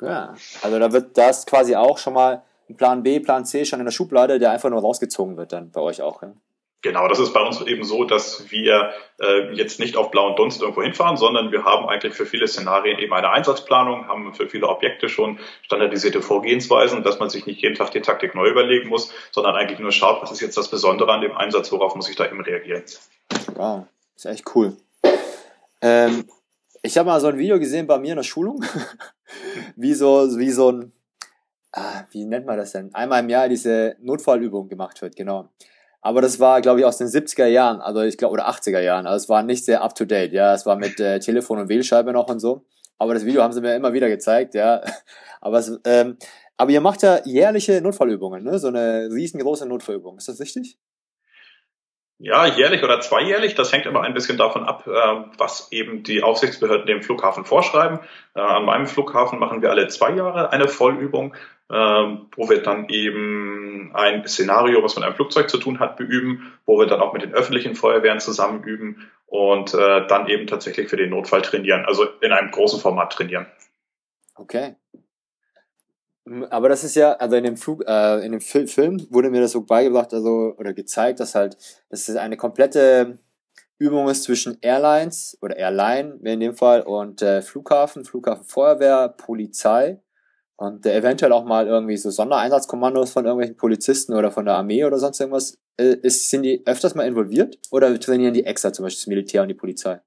Ja, 0.00 0.34
also 0.62 0.78
da 0.78 0.92
wird 0.92 1.18
das 1.18 1.44
quasi 1.44 1.76
auch 1.76 1.98
schon 1.98 2.14
mal 2.14 2.42
ein 2.70 2.76
Plan 2.76 3.02
B, 3.02 3.20
Plan 3.20 3.44
C 3.44 3.64
schon 3.64 3.80
in 3.80 3.84
der 3.84 3.92
Schublade, 3.92 4.38
der 4.38 4.50
einfach 4.52 4.70
nur 4.70 4.80
rausgezogen 4.80 5.36
wird 5.36 5.52
dann 5.52 5.70
bei 5.70 5.80
euch 5.80 6.00
auch. 6.00 6.22
Ja? 6.22 6.32
Genau, 6.80 7.08
das 7.08 7.18
ist 7.18 7.32
bei 7.32 7.40
uns 7.40 7.60
eben 7.62 7.82
so, 7.82 8.04
dass 8.04 8.52
wir 8.52 8.92
äh, 9.20 9.52
jetzt 9.52 9.80
nicht 9.80 9.96
auf 9.96 10.12
blauen 10.12 10.36
Dunst 10.36 10.62
irgendwo 10.62 10.82
hinfahren, 10.82 11.16
sondern 11.16 11.50
wir 11.50 11.64
haben 11.64 11.88
eigentlich 11.88 12.14
für 12.14 12.24
viele 12.24 12.46
Szenarien 12.46 13.00
eben 13.00 13.12
eine 13.12 13.30
Einsatzplanung, 13.30 14.06
haben 14.06 14.32
für 14.32 14.48
viele 14.48 14.68
Objekte 14.68 15.08
schon 15.08 15.40
standardisierte 15.62 16.22
Vorgehensweisen, 16.22 17.02
dass 17.02 17.18
man 17.18 17.30
sich 17.30 17.46
nicht 17.46 17.60
jeden 17.62 17.74
Tag 17.74 17.90
die 17.90 18.00
Taktik 18.00 18.36
neu 18.36 18.48
überlegen 18.48 18.88
muss, 18.88 19.12
sondern 19.32 19.56
eigentlich 19.56 19.80
nur 19.80 19.90
schaut, 19.90 20.22
was 20.22 20.30
ist 20.30 20.40
jetzt 20.40 20.56
das 20.56 20.70
Besondere 20.70 21.12
an 21.12 21.20
dem 21.20 21.36
Einsatz, 21.36 21.72
worauf 21.72 21.96
muss 21.96 22.08
ich 22.08 22.14
da 22.14 22.26
eben 22.26 22.40
reagieren. 22.40 22.84
Wow, 23.54 23.86
ist 24.14 24.26
echt 24.26 24.44
cool. 24.54 24.76
Ähm, 25.80 26.26
ich 26.82 26.96
habe 26.96 27.08
mal 27.08 27.20
so 27.20 27.26
ein 27.26 27.38
Video 27.38 27.58
gesehen 27.58 27.88
bei 27.88 27.98
mir 27.98 28.10
in 28.10 28.18
der 28.18 28.22
Schulung, 28.22 28.64
wie 29.76 29.94
so, 29.94 30.38
wie 30.38 30.50
so 30.50 30.70
ein, 30.70 30.92
ah, 31.72 32.04
wie 32.12 32.24
nennt 32.24 32.46
man 32.46 32.56
das 32.56 32.70
denn? 32.70 32.94
Einmal 32.94 33.24
im 33.24 33.28
Jahr 33.30 33.48
diese 33.48 33.96
Notfallübung 34.00 34.68
gemacht 34.68 35.02
wird, 35.02 35.16
genau. 35.16 35.48
Aber 36.00 36.22
das 36.22 36.38
war, 36.38 36.60
glaube 36.60 36.80
ich, 36.80 36.86
aus 36.86 36.98
den 36.98 37.08
70er 37.08 37.46
Jahren, 37.46 37.80
also 37.80 38.02
ich 38.02 38.16
glaube, 38.16 38.32
oder 38.32 38.48
80er 38.48 38.80
Jahren. 38.80 39.06
Also 39.06 39.24
es 39.24 39.28
war 39.28 39.42
nicht 39.42 39.64
sehr 39.64 39.82
up 39.82 39.94
to 39.94 40.04
date, 40.04 40.32
ja. 40.32 40.54
Es 40.54 40.64
war 40.64 40.76
mit 40.76 41.00
äh, 41.00 41.18
Telefon 41.18 41.58
und 41.58 41.68
Wählscheibe 41.68 42.12
noch 42.12 42.28
und 42.28 42.40
so. 42.40 42.64
Aber 42.98 43.14
das 43.14 43.24
Video 43.24 43.42
haben 43.42 43.52
sie 43.52 43.60
mir 43.60 43.74
immer 43.74 43.92
wieder 43.92 44.08
gezeigt, 44.08 44.54
ja. 44.54 44.82
Aber, 45.40 45.58
es, 45.58 45.78
ähm, 45.84 46.16
aber 46.56 46.72
ihr 46.72 46.80
macht 46.80 47.02
ja 47.02 47.20
jährliche 47.24 47.80
Notfallübungen, 47.80 48.42
ne? 48.42 48.58
So 48.58 48.66
eine 48.66 49.08
riesengroße 49.08 49.66
Notfallübung. 49.66 50.18
Ist 50.18 50.26
das 50.26 50.40
richtig? 50.40 50.76
Ja, 52.20 52.46
jährlich 52.46 52.82
oder 52.82 53.00
zweijährlich. 53.00 53.54
Das 53.54 53.72
hängt 53.72 53.86
aber 53.86 54.02
ein 54.02 54.12
bisschen 54.12 54.36
davon 54.36 54.64
ab, 54.64 54.86
äh, 54.88 54.90
was 55.38 55.70
eben 55.70 56.02
die 56.02 56.24
Aufsichtsbehörden 56.24 56.86
dem 56.86 57.02
Flughafen 57.02 57.44
vorschreiben. 57.44 58.00
Äh, 58.34 58.40
an 58.40 58.64
meinem 58.64 58.88
Flughafen 58.88 59.38
machen 59.38 59.62
wir 59.62 59.70
alle 59.70 59.86
zwei 59.86 60.10
Jahre 60.10 60.50
eine 60.50 60.66
Vollübung, 60.66 61.34
äh, 61.70 61.74
wo 61.74 62.50
wir 62.50 62.60
dann 62.60 62.88
eben 62.88 63.92
ein 63.94 64.26
Szenario, 64.26 64.82
was 64.82 64.96
mit 64.96 65.04
einem 65.04 65.14
Flugzeug 65.14 65.48
zu 65.48 65.58
tun 65.58 65.78
hat, 65.78 65.96
beüben, 65.96 66.52
wo 66.66 66.78
wir 66.78 66.86
dann 66.86 67.00
auch 67.00 67.12
mit 67.12 67.22
den 67.22 67.34
öffentlichen 67.34 67.76
Feuerwehren 67.76 68.18
zusammen 68.18 68.64
üben 68.64 69.08
und 69.26 69.74
dann 69.74 70.26
eben 70.28 70.46
tatsächlich 70.46 70.88
für 70.88 70.96
den 70.96 71.10
Notfall 71.10 71.42
trainieren, 71.42 71.84
also 71.84 72.04
in 72.22 72.32
einem 72.32 72.50
großen 72.50 72.80
Format 72.80 73.12
trainieren. 73.12 73.46
Okay. 74.36 74.76
Aber 76.50 76.68
das 76.68 76.84
ist 76.84 76.94
ja, 76.96 77.12
also 77.12 77.36
in 77.36 77.44
dem 77.44 77.56
Flug, 77.56 77.84
äh, 77.86 78.24
in 78.24 78.32
dem 78.32 78.40
Fil 78.40 78.66
Film 78.66 79.06
wurde 79.10 79.30
mir 79.30 79.40
das 79.40 79.52
so 79.52 79.62
beigebracht, 79.62 80.12
also 80.12 80.54
oder 80.58 80.72
gezeigt, 80.72 81.20
dass 81.20 81.34
halt, 81.34 81.56
dass 81.90 82.08
es 82.08 82.16
eine 82.16 82.36
komplette 82.36 83.18
Übung 83.78 84.08
ist 84.08 84.24
zwischen 84.24 84.58
Airlines 84.60 85.38
oder 85.40 85.56
Airline 85.56 86.18
in 86.24 86.40
dem 86.40 86.54
Fall 86.54 86.82
und 86.82 87.22
äh, 87.22 87.42
Flughafen, 87.42 88.04
Flughafenfeuerwehr, 88.04 89.08
Polizei 89.10 90.00
und 90.56 90.84
äh, 90.84 90.96
eventuell 90.96 91.32
auch 91.32 91.44
mal 91.44 91.68
irgendwie 91.68 91.96
so 91.96 92.10
Sondereinsatzkommandos 92.10 93.12
von 93.12 93.24
irgendwelchen 93.24 93.56
Polizisten 93.56 94.14
oder 94.14 94.32
von 94.32 94.44
der 94.44 94.54
Armee 94.54 94.84
oder 94.84 94.98
sonst 94.98 95.20
irgendwas. 95.20 95.56
Äh, 95.76 95.96
ist, 96.02 96.28
sind 96.28 96.42
die 96.42 96.62
öfters 96.66 96.96
mal 96.96 97.06
involviert 97.06 97.58
oder 97.70 97.98
trainieren 98.00 98.34
die 98.34 98.44
extra 98.44 98.72
zum 98.72 98.84
Beispiel 98.84 99.00
das 99.00 99.06
Militär 99.06 99.42
und 99.42 99.48
die 99.48 99.54
Polizei? 99.54 100.00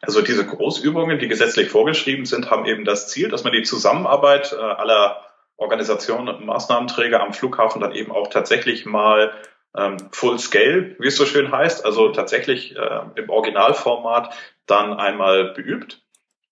Also 0.00 0.22
diese 0.22 0.46
Großübungen, 0.46 1.18
die 1.18 1.28
gesetzlich 1.28 1.68
vorgeschrieben 1.68 2.24
sind, 2.24 2.50
haben 2.50 2.64
eben 2.66 2.84
das 2.84 3.08
Ziel, 3.08 3.28
dass 3.28 3.44
man 3.44 3.52
die 3.52 3.64
Zusammenarbeit 3.64 4.52
äh, 4.52 4.56
aller 4.56 5.20
Organisationen 5.56 6.44
Maßnahmenträger 6.46 7.22
am 7.22 7.32
Flughafen 7.32 7.80
dann 7.80 7.92
eben 7.92 8.12
auch 8.12 8.28
tatsächlich 8.28 8.86
mal 8.86 9.32
ähm, 9.76 9.96
Full 10.12 10.38
Scale, 10.38 10.96
wie 10.98 11.08
es 11.08 11.16
so 11.16 11.26
schön 11.26 11.52
heißt, 11.52 11.84
also 11.84 12.10
tatsächlich 12.10 12.76
äh, 12.76 13.00
im 13.16 13.30
Originalformat 13.30 14.34
dann 14.66 14.94
einmal 14.94 15.52
beübt. 15.52 16.02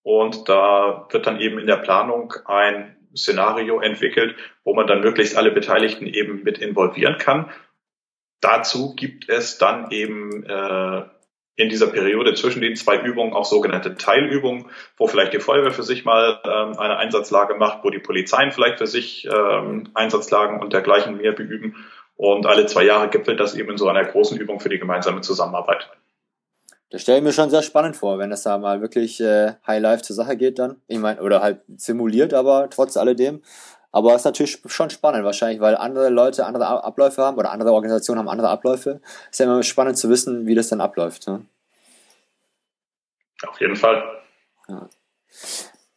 Und 0.02 0.48
da 0.48 1.06
wird 1.10 1.26
dann 1.26 1.40
eben 1.40 1.58
in 1.58 1.66
der 1.66 1.76
Planung 1.76 2.34
ein 2.46 2.96
Szenario 3.16 3.80
entwickelt, 3.80 4.36
wo 4.64 4.74
man 4.74 4.86
dann 4.86 5.00
möglichst 5.00 5.36
alle 5.36 5.52
Beteiligten 5.52 6.06
eben 6.06 6.42
mit 6.42 6.58
involvieren 6.58 7.18
kann. 7.18 7.50
Dazu 8.40 8.94
gibt 8.96 9.28
es 9.28 9.58
dann 9.58 9.90
eben 9.90 10.44
äh, 10.44 11.04
in 11.56 11.68
dieser 11.68 11.88
Periode 11.88 12.34
zwischen 12.34 12.62
den 12.62 12.76
zwei 12.76 12.98
Übungen 12.98 13.34
auch 13.34 13.44
sogenannte 13.44 13.94
Teilübungen, 13.94 14.66
wo 14.96 15.06
vielleicht 15.06 15.34
die 15.34 15.40
Feuerwehr 15.40 15.72
für 15.72 15.82
sich 15.82 16.04
mal 16.04 16.40
ähm, 16.44 16.78
eine 16.78 16.96
Einsatzlage 16.96 17.54
macht, 17.54 17.84
wo 17.84 17.90
die 17.90 17.98
Polizeien 17.98 18.52
vielleicht 18.52 18.78
für 18.78 18.86
sich 18.86 19.26
ähm, 19.26 19.90
Einsatzlagen 19.94 20.60
und 20.60 20.72
dergleichen 20.72 21.18
mehr 21.18 21.32
beüben. 21.32 21.76
Und 22.16 22.46
alle 22.46 22.66
zwei 22.66 22.84
Jahre 22.84 23.08
gipfelt 23.08 23.40
das 23.40 23.54
eben 23.54 23.70
in 23.70 23.78
so 23.78 23.88
einer 23.88 24.04
großen 24.04 24.38
Übung 24.38 24.60
für 24.60 24.68
die 24.68 24.78
gemeinsame 24.78 25.20
Zusammenarbeit. 25.20 25.90
Das 26.90 27.02
stelle 27.02 27.18
ich 27.18 27.24
mir 27.24 27.32
schon 27.32 27.48
sehr 27.50 27.62
spannend 27.62 27.96
vor, 27.96 28.18
wenn 28.18 28.32
es 28.32 28.42
da 28.42 28.58
mal 28.58 28.82
wirklich 28.82 29.18
äh, 29.20 29.54
High 29.66 29.80
Life 29.80 30.02
zur 30.02 30.14
Sache 30.14 30.36
geht 30.36 30.58
dann. 30.58 30.76
Ich 30.88 30.98
meine, 30.98 31.22
oder 31.22 31.42
halt 31.42 31.62
simuliert, 31.76 32.34
aber 32.34 32.68
trotz 32.70 32.96
alledem. 32.96 33.42
Aber 33.92 34.14
es 34.14 34.22
ist 34.22 34.24
natürlich 34.24 34.58
schon 34.66 34.90
spannend 34.90 35.24
wahrscheinlich, 35.24 35.60
weil 35.60 35.76
andere 35.76 36.08
Leute 36.08 36.46
andere 36.46 36.66
Abläufe 36.66 37.22
haben 37.22 37.36
oder 37.36 37.52
andere 37.52 37.72
Organisationen 37.72 38.18
haben 38.20 38.28
andere 38.28 38.48
Abläufe. 38.48 39.00
Es 39.30 39.32
ist 39.32 39.38
ja 39.40 39.46
immer 39.46 39.62
spannend 39.62 39.98
zu 39.98 40.08
wissen, 40.08 40.46
wie 40.46 40.54
das 40.54 40.68
dann 40.68 40.80
abläuft. 40.80 41.28
Ne? 41.28 41.44
Auf 43.46 43.60
jeden 43.60 43.76
Fall. 43.76 44.02
Ja. 44.68 44.88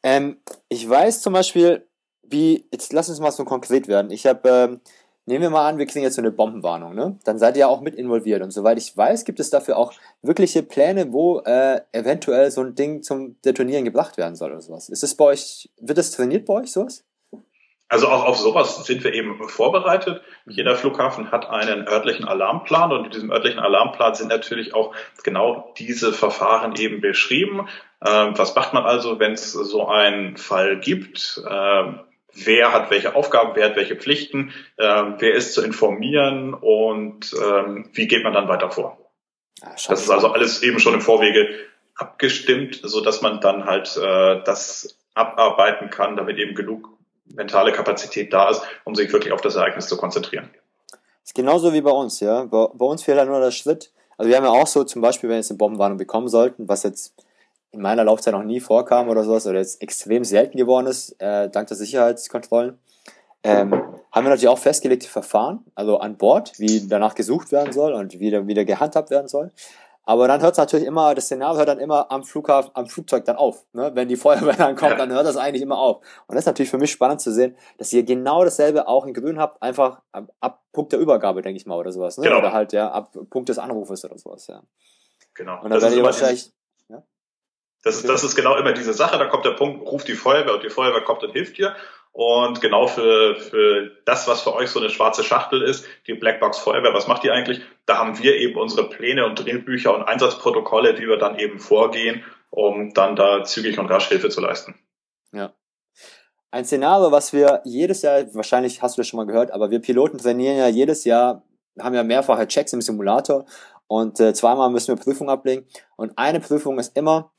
Ähm, 0.03 0.37
ich 0.67 0.87
weiß 0.87 1.21
zum 1.21 1.33
Beispiel, 1.33 1.87
wie, 2.23 2.65
jetzt 2.71 2.91
lass 2.91 3.09
uns 3.09 3.19
mal 3.19 3.31
so 3.31 3.45
konkret 3.45 3.87
werden. 3.87 4.11
Ich 4.11 4.25
habe, 4.25 4.49
ähm, 4.49 4.81
nehmen 5.25 5.43
wir 5.43 5.49
mal 5.49 5.67
an, 5.67 5.77
wir 5.77 5.85
kriegen 5.85 6.03
jetzt 6.03 6.15
so 6.15 6.21
eine 6.21 6.31
Bombenwarnung, 6.31 6.95
ne? 6.95 7.17
Dann 7.23 7.39
seid 7.39 7.55
ihr 7.55 7.61
ja 7.61 7.67
auch 7.67 7.81
mit 7.81 7.95
involviert. 7.95 8.41
Und 8.41 8.51
soweit 8.51 8.77
ich 8.77 8.95
weiß, 8.95 9.25
gibt 9.25 9.39
es 9.39 9.49
dafür 9.49 9.77
auch 9.77 9.93
wirkliche 10.21 10.63
Pläne, 10.63 11.13
wo 11.13 11.39
äh, 11.39 11.81
eventuell 11.91 12.51
so 12.51 12.61
ein 12.61 12.75
Ding 12.75 13.03
zum 13.03 13.39
Detonieren 13.43 13.85
gebracht 13.85 14.17
werden 14.17 14.35
soll 14.35 14.51
oder 14.51 14.61
sowas. 14.61 14.89
Ist 14.89 15.03
das 15.03 15.15
bei 15.15 15.25
euch, 15.25 15.69
wird 15.79 15.97
das 15.97 16.11
trainiert 16.11 16.45
bei 16.45 16.55
euch 16.55 16.71
sowas? 16.71 17.03
Also 17.87 18.07
auch 18.07 18.25
auf 18.25 18.37
sowas 18.37 18.83
sind 18.85 19.03
wir 19.03 19.13
eben 19.13 19.47
vorbereitet. 19.47 20.21
Jeder 20.47 20.75
Flughafen 20.75 21.31
hat 21.31 21.49
einen 21.49 21.87
örtlichen 21.87 22.25
Alarmplan 22.25 22.91
und 22.91 23.05
in 23.05 23.11
diesem 23.11 23.31
örtlichen 23.31 23.59
Alarmplan 23.59 24.15
sind 24.15 24.29
natürlich 24.29 24.73
auch 24.73 24.95
genau 25.23 25.73
diese 25.77 26.11
Verfahren 26.11 26.75
eben 26.77 26.99
beschrieben. 26.99 27.67
Ähm, 28.03 28.37
was 28.37 28.55
macht 28.55 28.73
man 28.73 28.85
also, 28.85 29.19
wenn 29.19 29.33
es 29.33 29.51
so 29.51 29.87
einen 29.87 30.35
Fall 30.37 30.79
gibt? 30.79 31.43
Ähm, 31.47 31.99
wer 32.33 32.73
hat 32.73 32.89
welche 32.89 33.15
Aufgaben, 33.15 33.51
wer 33.53 33.65
hat 33.65 33.75
welche 33.75 33.95
Pflichten, 33.95 34.51
ähm, 34.79 35.15
wer 35.19 35.33
ist 35.33 35.53
zu 35.53 35.63
informieren 35.63 36.55
und 36.55 37.33
ähm, 37.33 37.89
wie 37.93 38.07
geht 38.07 38.23
man 38.23 38.33
dann 38.33 38.47
weiter 38.47 38.71
vor? 38.71 38.97
Ja, 39.61 39.69
das 39.69 40.01
ist 40.01 40.09
also 40.09 40.31
alles 40.31 40.63
eben 40.63 40.79
schon 40.79 40.95
im 40.95 41.01
Vorwege 41.01 41.47
abgestimmt, 41.95 42.79
so 42.83 43.01
dass 43.01 43.21
man 43.21 43.39
dann 43.39 43.65
halt 43.65 43.95
äh, 43.95 44.41
das 44.43 44.97
abarbeiten 45.13 45.89
kann, 45.89 46.17
damit 46.17 46.37
eben 46.39 46.55
genug 46.55 46.94
mentale 47.25 47.71
Kapazität 47.71 48.31
da 48.33 48.49
ist, 48.49 48.61
um 48.83 48.95
sich 48.95 49.11
wirklich 49.11 49.33
auf 49.33 49.41
das 49.41 49.55
Ereignis 49.55 49.87
zu 49.87 49.97
konzentrieren. 49.97 50.49
Das 50.91 50.99
ist 51.31 51.35
genauso 51.35 51.73
wie 51.73 51.81
bei 51.81 51.91
uns, 51.91 52.19
ja. 52.19 52.45
Bei, 52.45 52.67
bei 52.73 52.85
uns 52.85 53.03
fehlt 53.03 53.17
halt 53.17 53.29
nur 53.29 53.39
der 53.39 53.51
Schritt. 53.51 53.91
Also 54.17 54.29
wir 54.29 54.37
haben 54.37 54.45
ja 54.45 54.51
auch 54.51 54.67
so, 54.67 54.83
zum 54.83 55.01
Beispiel, 55.01 55.29
wenn 55.29 55.35
wir 55.35 55.39
jetzt 55.39 55.51
eine 55.51 55.57
Bombenwarnung 55.57 55.97
bekommen 55.97 56.27
sollten, 56.27 56.67
was 56.67 56.83
jetzt 56.83 57.13
in 57.71 57.81
meiner 57.81 58.03
Laufzeit 58.03 58.33
noch 58.33 58.43
nie 58.43 58.59
vorkam 58.59 59.09
oder 59.09 59.23
sowas, 59.23 59.45
oder 59.47 59.59
jetzt 59.59 59.81
extrem 59.81 60.23
selten 60.23 60.57
geworden 60.57 60.87
ist, 60.87 61.19
äh, 61.19 61.49
dank 61.49 61.67
der 61.67 61.75
Sicherheitskontrollen, 61.75 62.79
ähm, 63.43 63.73
haben 63.73 64.25
wir 64.25 64.29
natürlich 64.29 64.47
auch 64.47 64.57
festgelegte 64.57 65.07
Verfahren, 65.07 65.65
also 65.75 65.99
an 65.99 66.17
Bord, 66.17 66.53
wie 66.57 66.87
danach 66.87 67.15
gesucht 67.15 67.51
werden 67.51 67.73
soll 67.73 67.93
und 67.93 68.13
wie 68.13 68.19
wieder, 68.19 68.47
wieder 68.47 68.65
gehandhabt 68.65 69.09
werden 69.09 69.27
soll. 69.27 69.51
Aber 70.07 70.27
dann 70.27 70.41
hört 70.41 70.51
es 70.51 70.57
natürlich 70.59 70.85
immer, 70.85 71.15
das 71.15 71.25
Szenario 71.25 71.57
hört 71.57 71.67
dann 71.67 71.79
immer 71.79 72.11
am 72.11 72.23
Flughafen, 72.23 72.69
am 72.75 72.85
Flugzeug 72.87 73.25
dann 73.25 73.37
auf. 73.37 73.65
Ne? 73.73 73.91
Wenn 73.95 74.07
die 74.07 74.15
Feuerwehr 74.15 74.53
dann 74.57 74.75
kommt, 74.75 74.99
dann 74.99 75.11
hört 75.11 75.25
das 75.25 75.35
eigentlich 75.35 75.63
immer 75.63 75.79
auf. 75.79 75.97
Und 76.27 76.35
das 76.35 76.43
ist 76.43 76.45
natürlich 76.45 76.69
für 76.69 76.77
mich 76.77 76.91
spannend 76.91 77.21
zu 77.21 77.33
sehen, 77.33 77.57
dass 77.79 77.91
ihr 77.91 78.03
genau 78.03 78.43
dasselbe 78.43 78.87
auch 78.87 79.05
in 79.07 79.15
Grün 79.15 79.39
habt, 79.39 79.61
einfach 79.63 80.01
ab, 80.11 80.31
ab 80.39 80.63
Punkt 80.71 80.91
der 80.91 80.99
Übergabe, 80.99 81.41
denke 81.41 81.57
ich 81.57 81.65
mal, 81.65 81.77
oder 81.77 81.91
sowas. 81.91 82.17
Ne? 82.17 82.25
Genau. 82.25 82.37
Oder 82.37 82.53
halt, 82.53 82.71
ja, 82.71 82.91
ab 82.91 83.17
Punkt 83.31 83.49
des 83.49 83.57
Anrufes 83.57 84.05
oder 84.05 84.17
sowas, 84.19 84.45
ja. 84.47 84.61
Genau. 85.33 85.61
Und 85.63 85.71
dann 85.71 85.81
werdet 85.81 85.97
ihr 85.97 86.03
wahrscheinlich. 86.03 86.53
Ja? 86.87 87.03
Das, 87.83 88.03
das 88.03 88.23
ist 88.23 88.35
genau 88.35 88.55
immer 88.57 88.73
diese 88.73 88.93
Sache, 88.93 89.17
da 89.17 89.25
kommt 89.25 89.45
der 89.45 89.51
Punkt, 89.51 89.87
ruft 89.87 90.07
die 90.07 90.13
Feuerwehr 90.13 90.53
und 90.53 90.63
die 90.63 90.69
Feuerwehr 90.69 91.01
kommt 91.01 91.23
und 91.23 91.31
hilft 91.31 91.57
dir. 91.57 91.75
Und 92.15 92.61
genau 92.61 92.87
für, 92.87 93.35
für 93.35 93.91
das, 94.05 94.25
was 94.25 94.41
für 94.41 94.55
euch 94.55 94.69
so 94.69 94.79
eine 94.79 94.89
schwarze 94.89 95.21
Schachtel 95.21 95.61
ist, 95.61 95.85
die 96.07 96.13
Blackbox 96.13 96.59
Feuerwehr, 96.59 96.93
was 96.93 97.07
macht 97.07 97.23
die 97.23 97.29
eigentlich? 97.29 97.59
Da 97.85 97.97
haben 97.97 98.17
wir 98.17 98.37
eben 98.37 98.55
unsere 98.57 98.87
Pläne 98.87 99.25
und 99.25 99.35
Drehbücher 99.35 99.93
und 99.93 100.03
Einsatzprotokolle, 100.03 100.97
wie 100.97 101.09
wir 101.09 101.17
dann 101.17 101.37
eben 101.37 101.59
vorgehen, 101.59 102.23
um 102.51 102.93
dann 102.93 103.17
da 103.17 103.43
zügig 103.43 103.77
und 103.79 103.87
rasch 103.87 104.07
Hilfe 104.07 104.29
zu 104.29 104.39
leisten. 104.39 104.75
Ja. 105.33 105.53
Ein 106.51 106.63
Szenario, 106.63 107.11
was 107.11 107.33
wir 107.33 107.61
jedes 107.65 108.01
Jahr, 108.01 108.33
wahrscheinlich 108.33 108.81
hast 108.81 108.95
du 108.95 109.01
das 109.01 109.09
schon 109.09 109.17
mal 109.17 109.27
gehört, 109.27 109.51
aber 109.51 109.69
wir 109.69 109.81
Piloten 109.81 110.17
trainieren 110.17 110.55
ja 110.55 110.69
jedes 110.69 111.03
Jahr, 111.03 111.43
haben 111.77 111.95
ja 111.95 112.03
mehrfache 112.05 112.47
Checks 112.47 112.71
im 112.71 112.79
Simulator 112.79 113.45
und 113.87 114.21
äh, 114.21 114.33
zweimal 114.33 114.69
müssen 114.69 114.95
wir 114.97 115.03
Prüfungen 115.03 115.31
ablegen. 115.31 115.67
Und 115.97 116.17
eine 116.17 116.39
Prüfung 116.39 116.79
ist 116.79 116.95
immer 116.95 117.33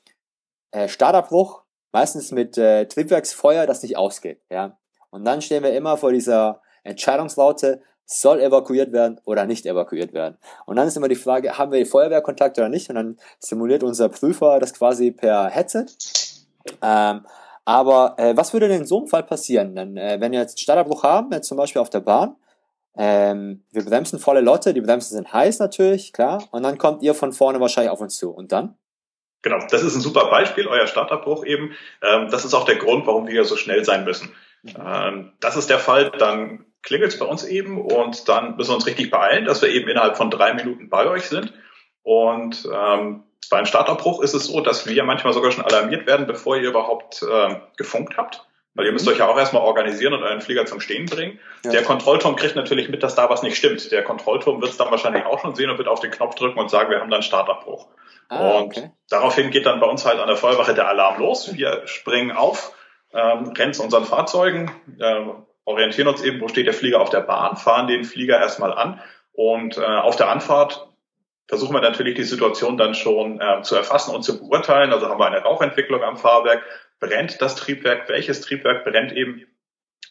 äh, 0.70 0.86
Startabbruch, 0.86 1.62
meistens 1.96 2.30
mit 2.30 2.58
äh, 2.58 2.84
Triebwerksfeuer, 2.84 3.66
das 3.66 3.82
nicht 3.82 3.96
ausgeht. 3.96 4.42
Ja? 4.50 4.76
Und 5.08 5.24
dann 5.24 5.40
stehen 5.40 5.62
wir 5.62 5.72
immer 5.72 5.96
vor 5.96 6.12
dieser 6.12 6.60
Entscheidungslaute, 6.84 7.80
soll 8.04 8.38
evakuiert 8.38 8.92
werden 8.92 9.18
oder 9.24 9.46
nicht 9.46 9.64
evakuiert 9.64 10.12
werden. 10.12 10.36
Und 10.66 10.76
dann 10.76 10.86
ist 10.86 10.98
immer 10.98 11.08
die 11.08 11.14
Frage, 11.14 11.56
haben 11.56 11.72
wir 11.72 11.86
Feuerwehrkontakt 11.86 12.58
oder 12.58 12.68
nicht? 12.68 12.90
Und 12.90 12.96
dann 12.96 13.16
simuliert 13.38 13.82
unser 13.82 14.10
Prüfer 14.10 14.58
das 14.58 14.74
quasi 14.74 15.10
per 15.10 15.48
Headset. 15.48 15.86
Ähm, 16.82 17.24
aber 17.64 18.14
äh, 18.18 18.36
was 18.36 18.52
würde 18.52 18.68
denn 18.68 18.82
in 18.82 18.86
so 18.86 18.98
einem 18.98 19.06
Fall 19.06 19.22
passieren? 19.22 19.74
Denn, 19.74 19.96
äh, 19.96 20.20
wenn 20.20 20.32
wir 20.32 20.40
jetzt 20.40 20.60
Startabbruch 20.60 21.02
haben, 21.02 21.32
jetzt 21.32 21.48
zum 21.48 21.56
Beispiel 21.56 21.80
auf 21.80 21.88
der 21.88 22.00
Bahn, 22.00 22.36
ähm, 22.98 23.64
wir 23.72 23.86
bremsen 23.86 24.18
volle 24.18 24.42
Lotte, 24.42 24.74
die 24.74 24.82
Bremsen 24.82 25.16
sind 25.16 25.32
heiß 25.32 25.60
natürlich, 25.60 26.12
klar, 26.12 26.44
und 26.50 26.62
dann 26.62 26.76
kommt 26.76 27.02
ihr 27.02 27.14
von 27.14 27.32
vorne 27.32 27.58
wahrscheinlich 27.58 27.90
auf 27.90 28.02
uns 28.02 28.16
zu. 28.16 28.30
Und 28.30 28.52
dann? 28.52 28.76
Genau, 29.46 29.64
das 29.70 29.84
ist 29.84 29.94
ein 29.94 30.00
super 30.00 30.24
Beispiel, 30.24 30.66
euer 30.66 30.88
Startabbruch 30.88 31.44
eben. 31.44 31.76
Ähm, 32.02 32.30
das 32.32 32.44
ist 32.44 32.52
auch 32.52 32.64
der 32.64 32.74
Grund, 32.74 33.06
warum 33.06 33.28
wir 33.28 33.44
so 33.44 33.54
schnell 33.56 33.84
sein 33.84 34.02
müssen. 34.02 34.34
Ähm, 34.66 35.34
das 35.38 35.54
ist 35.54 35.70
der 35.70 35.78
Fall, 35.78 36.10
dann 36.10 36.64
klingelt 36.82 37.12
es 37.12 37.18
bei 37.20 37.26
uns 37.26 37.44
eben 37.44 37.80
und 37.80 38.28
dann 38.28 38.56
müssen 38.56 38.72
wir 38.72 38.74
uns 38.74 38.88
richtig 38.88 39.08
beeilen, 39.12 39.44
dass 39.44 39.62
wir 39.62 39.68
eben 39.68 39.88
innerhalb 39.88 40.16
von 40.16 40.32
drei 40.32 40.52
Minuten 40.52 40.88
bei 40.88 41.08
euch 41.08 41.28
sind. 41.28 41.54
Und 42.02 42.68
ähm, 42.74 43.22
beim 43.48 43.66
Startabbruch 43.66 44.20
ist 44.20 44.34
es 44.34 44.46
so, 44.46 44.62
dass 44.62 44.88
wir 44.88 45.04
manchmal 45.04 45.32
sogar 45.32 45.52
schon 45.52 45.64
alarmiert 45.64 46.08
werden, 46.08 46.26
bevor 46.26 46.56
ihr 46.56 46.70
überhaupt 46.70 47.22
äh, 47.22 47.54
gefunkt 47.76 48.16
habt. 48.16 48.44
Weil 48.76 48.86
ihr 48.86 48.92
müsst 48.92 49.06
mhm. 49.06 49.12
euch 49.12 49.18
ja 49.18 49.28
auch 49.28 49.36
erstmal 49.36 49.62
organisieren 49.62 50.12
und 50.12 50.22
euren 50.22 50.40
Flieger 50.40 50.66
zum 50.66 50.80
Stehen 50.80 51.06
bringen. 51.06 51.38
Ja. 51.64 51.72
Der 51.72 51.82
Kontrollturm 51.82 52.36
kriegt 52.36 52.56
natürlich 52.56 52.88
mit, 52.88 53.02
dass 53.02 53.14
da 53.14 53.28
was 53.28 53.42
nicht 53.42 53.56
stimmt. 53.56 53.90
Der 53.90 54.04
Kontrollturm 54.04 54.60
wird 54.60 54.70
es 54.70 54.76
dann 54.76 54.90
wahrscheinlich 54.90 55.24
auch 55.24 55.40
schon 55.40 55.54
sehen 55.54 55.70
und 55.70 55.78
wird 55.78 55.88
auf 55.88 56.00
den 56.00 56.10
Knopf 56.10 56.34
drücken 56.34 56.58
und 56.58 56.70
sagen, 56.70 56.90
wir 56.90 57.00
haben 57.00 57.10
dann 57.10 57.22
Startabbruch. 57.22 57.88
Ah, 58.28 58.58
und 58.58 58.76
okay. 58.76 58.90
daraufhin 59.08 59.50
geht 59.50 59.66
dann 59.66 59.80
bei 59.80 59.86
uns 59.86 60.04
halt 60.04 60.20
an 60.20 60.28
der 60.28 60.36
Feuerwache 60.36 60.74
der 60.74 60.88
Alarm 60.88 61.18
los. 61.20 61.54
Wir 61.54 61.82
springen 61.86 62.32
auf, 62.32 62.72
ähm, 63.12 63.52
rennen 63.56 63.72
zu 63.72 63.82
unseren 63.82 64.04
Fahrzeugen, 64.04 64.70
äh, 64.98 65.24
orientieren 65.64 66.08
uns 66.08 66.22
eben, 66.22 66.40
wo 66.40 66.48
steht 66.48 66.66
der 66.66 66.74
Flieger 66.74 67.00
auf 67.00 67.10
der 67.10 67.20
Bahn, 67.20 67.56
fahren 67.56 67.86
den 67.86 68.04
Flieger 68.04 68.38
erstmal 68.38 68.72
an 68.72 69.00
und 69.32 69.78
äh, 69.78 69.84
auf 69.84 70.16
der 70.16 70.28
Anfahrt 70.28 70.88
versuchen 71.48 71.74
wir 71.74 71.80
natürlich 71.80 72.14
die 72.14 72.24
Situation 72.24 72.76
dann 72.76 72.94
schon 72.94 73.40
äh, 73.40 73.62
zu 73.62 73.76
erfassen 73.76 74.14
und 74.14 74.22
zu 74.22 74.38
beurteilen. 74.38 74.92
Also 74.92 75.08
haben 75.08 75.20
wir 75.20 75.26
eine 75.26 75.42
Rauchentwicklung 75.42 76.02
am 76.02 76.16
Fahrwerk, 76.16 76.64
brennt 77.00 77.40
das 77.40 77.54
Triebwerk, 77.56 78.08
welches 78.08 78.40
Triebwerk 78.40 78.84
brennt 78.84 79.12
eben 79.12 79.46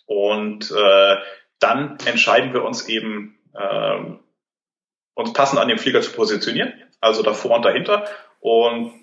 und 0.06 0.72
äh, 0.72 1.16
dann 1.60 1.98
entscheiden 2.06 2.54
wir 2.54 2.64
uns 2.64 2.88
eben, 2.88 3.40
äh, 3.54 4.00
uns 5.16 5.34
passend 5.34 5.60
an 5.60 5.68
dem 5.68 5.80
Flieger 5.80 6.02
zu 6.02 6.12
positionieren 6.12 6.74
also 7.06 7.24
davor 7.24 7.58
und 7.58 7.66
dahinter. 7.66 8.06
Und 8.40 8.94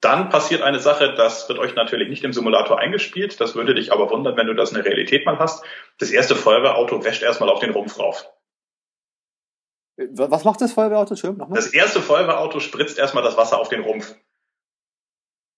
dann 0.00 0.30
passiert 0.30 0.62
eine 0.62 0.78
Sache, 0.78 1.14
das 1.14 1.48
wird 1.48 1.58
euch 1.58 1.74
natürlich 1.74 2.08
nicht 2.08 2.24
im 2.24 2.32
Simulator 2.32 2.78
eingespielt, 2.78 3.40
das 3.40 3.54
würde 3.54 3.74
dich 3.74 3.92
aber 3.92 4.10
wundern, 4.10 4.36
wenn 4.36 4.46
du 4.46 4.54
das 4.54 4.70
in 4.70 4.76
der 4.76 4.84
Realität 4.84 5.26
mal 5.26 5.38
hast. 5.38 5.64
Das 5.98 6.10
erste 6.10 6.36
Feuerwehrauto 6.36 7.04
wäscht 7.04 7.22
erstmal 7.22 7.50
auf 7.50 7.60
den 7.60 7.70
Rumpf 7.70 7.98
rauf. 7.98 8.26
Was 10.12 10.44
macht 10.44 10.60
das 10.60 10.72
Feuerwehrauto? 10.72 11.16
Schön, 11.16 11.36
nochmal. 11.36 11.56
Das 11.56 11.72
erste 11.72 12.00
Feuerwehrauto 12.00 12.60
spritzt 12.60 12.98
erstmal 12.98 13.22
das 13.22 13.36
Wasser 13.36 13.58
auf 13.58 13.68
den 13.68 13.82
Rumpf. 13.82 14.14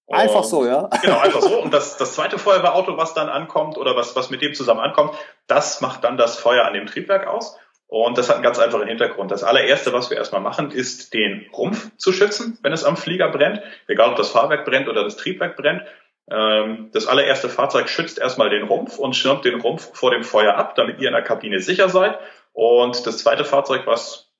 Und 0.06 0.18
einfach 0.18 0.44
so, 0.44 0.66
ja? 0.66 0.88
Genau, 1.02 1.18
einfach 1.20 1.40
so. 1.40 1.62
Und 1.62 1.72
das, 1.72 1.96
das 1.96 2.14
zweite 2.14 2.38
Feuerwehrauto, 2.38 2.96
was 2.96 3.14
dann 3.14 3.28
ankommt 3.28 3.78
oder 3.78 3.96
was, 3.96 4.16
was 4.16 4.30
mit 4.30 4.42
dem 4.42 4.54
zusammen 4.54 4.80
ankommt, 4.80 5.14
das 5.46 5.80
macht 5.80 6.04
dann 6.04 6.16
das 6.16 6.38
Feuer 6.38 6.64
an 6.64 6.74
dem 6.74 6.86
Triebwerk 6.86 7.26
aus. 7.26 7.56
Und 7.86 8.16
das 8.16 8.30
hat 8.30 8.36
einen 8.36 8.44
ganz 8.44 8.58
einfachen 8.58 8.88
Hintergrund. 8.88 9.30
Das 9.30 9.44
allererste, 9.44 9.92
was 9.92 10.08
wir 10.08 10.16
erstmal 10.16 10.40
machen, 10.40 10.70
ist 10.70 11.12
den 11.12 11.46
Rumpf 11.52 11.90
zu 11.98 12.12
schützen, 12.12 12.58
wenn 12.62 12.72
es 12.72 12.84
am 12.84 12.96
Flieger 12.96 13.28
brennt. 13.28 13.60
Egal, 13.86 14.10
ob 14.10 14.16
das 14.16 14.30
Fahrwerk 14.30 14.64
brennt 14.64 14.88
oder 14.88 15.04
das 15.04 15.16
Triebwerk 15.16 15.56
brennt. 15.56 15.82
Ähm, 16.30 16.90
das 16.92 17.06
allererste 17.06 17.50
Fahrzeug 17.50 17.90
schützt 17.90 18.18
erstmal 18.18 18.48
den 18.48 18.62
Rumpf 18.62 18.98
und 18.98 19.14
schirmt 19.14 19.44
den 19.44 19.60
Rumpf 19.60 19.90
vor 19.92 20.10
dem 20.10 20.24
Feuer 20.24 20.56
ab, 20.56 20.74
damit 20.74 21.00
ihr 21.00 21.08
in 21.08 21.14
der 21.14 21.22
Kabine 21.22 21.60
sicher 21.60 21.90
seid. 21.90 22.18
Und 22.54 23.06
das 23.06 23.18
zweite 23.18 23.44
Fahrzeug, 23.44 23.82
was 23.86 24.31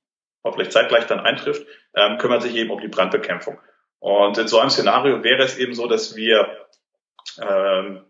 hoffentlich 0.45 0.71
zeitgleich 0.71 1.07
dann 1.07 1.21
eintrifft, 1.21 1.67
ähm, 1.95 2.19
kümmert 2.19 2.43
sich 2.43 2.55
eben 2.55 2.71
um 2.71 2.81
die 2.81 2.89
Brandbekämpfung. 2.89 3.59
Und 3.99 4.37
in 4.39 4.49
so 4.49 4.59
einem 4.59 4.71
Szenario 4.71 5.23
wäre 5.23 5.43
es 5.43 5.59
eben 5.59 5.75
so, 5.75 5.87
dass 5.87 6.17
wir 6.17 6.67
ähm, 7.41 8.05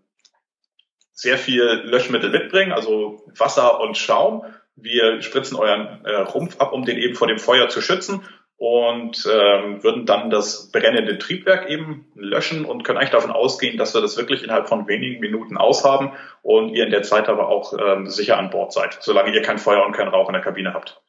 sehr 1.12 1.36
viel 1.36 1.64
Löschmittel 1.84 2.30
mitbringen, 2.30 2.72
also 2.72 3.22
Wasser 3.36 3.80
und 3.80 3.98
Schaum 3.98 4.44
wir 4.76 5.20
spritzen 5.22 5.56
euren 5.56 6.04
äh, 6.04 6.16
Rumpf 6.16 6.60
ab, 6.60 6.72
um 6.72 6.84
den 6.84 6.98
eben 6.98 7.14
vor 7.14 7.28
dem 7.28 7.38
Feuer 7.38 7.68
zu 7.68 7.80
schützen 7.80 8.24
und 8.56 9.28
ähm, 9.30 9.82
würden 9.82 10.06
dann 10.06 10.30
das 10.30 10.70
brennende 10.70 11.18
Triebwerk 11.18 11.68
eben 11.68 12.06
löschen 12.14 12.64
und 12.64 12.84
können 12.84 12.98
eigentlich 12.98 13.10
davon 13.10 13.32
ausgehen, 13.32 13.76
dass 13.76 13.94
wir 13.94 14.00
das 14.00 14.16
wirklich 14.16 14.42
innerhalb 14.42 14.68
von 14.68 14.86
wenigen 14.86 15.20
Minuten 15.20 15.56
aushaben 15.56 16.12
und 16.42 16.70
ihr 16.70 16.84
in 16.84 16.90
der 16.90 17.02
Zeit 17.02 17.28
aber 17.28 17.48
auch 17.48 17.74
ähm, 17.78 18.08
sicher 18.08 18.38
an 18.38 18.50
Bord 18.50 18.72
seid, 18.72 18.98
solange 19.00 19.34
ihr 19.34 19.42
kein 19.42 19.58
Feuer 19.58 19.84
und 19.84 19.92
keinen 19.92 20.08
Rauch 20.08 20.28
in 20.28 20.34
der 20.34 20.42
Kabine 20.42 20.74
habt. 20.74 21.02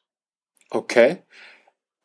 Okay. 0.74 1.22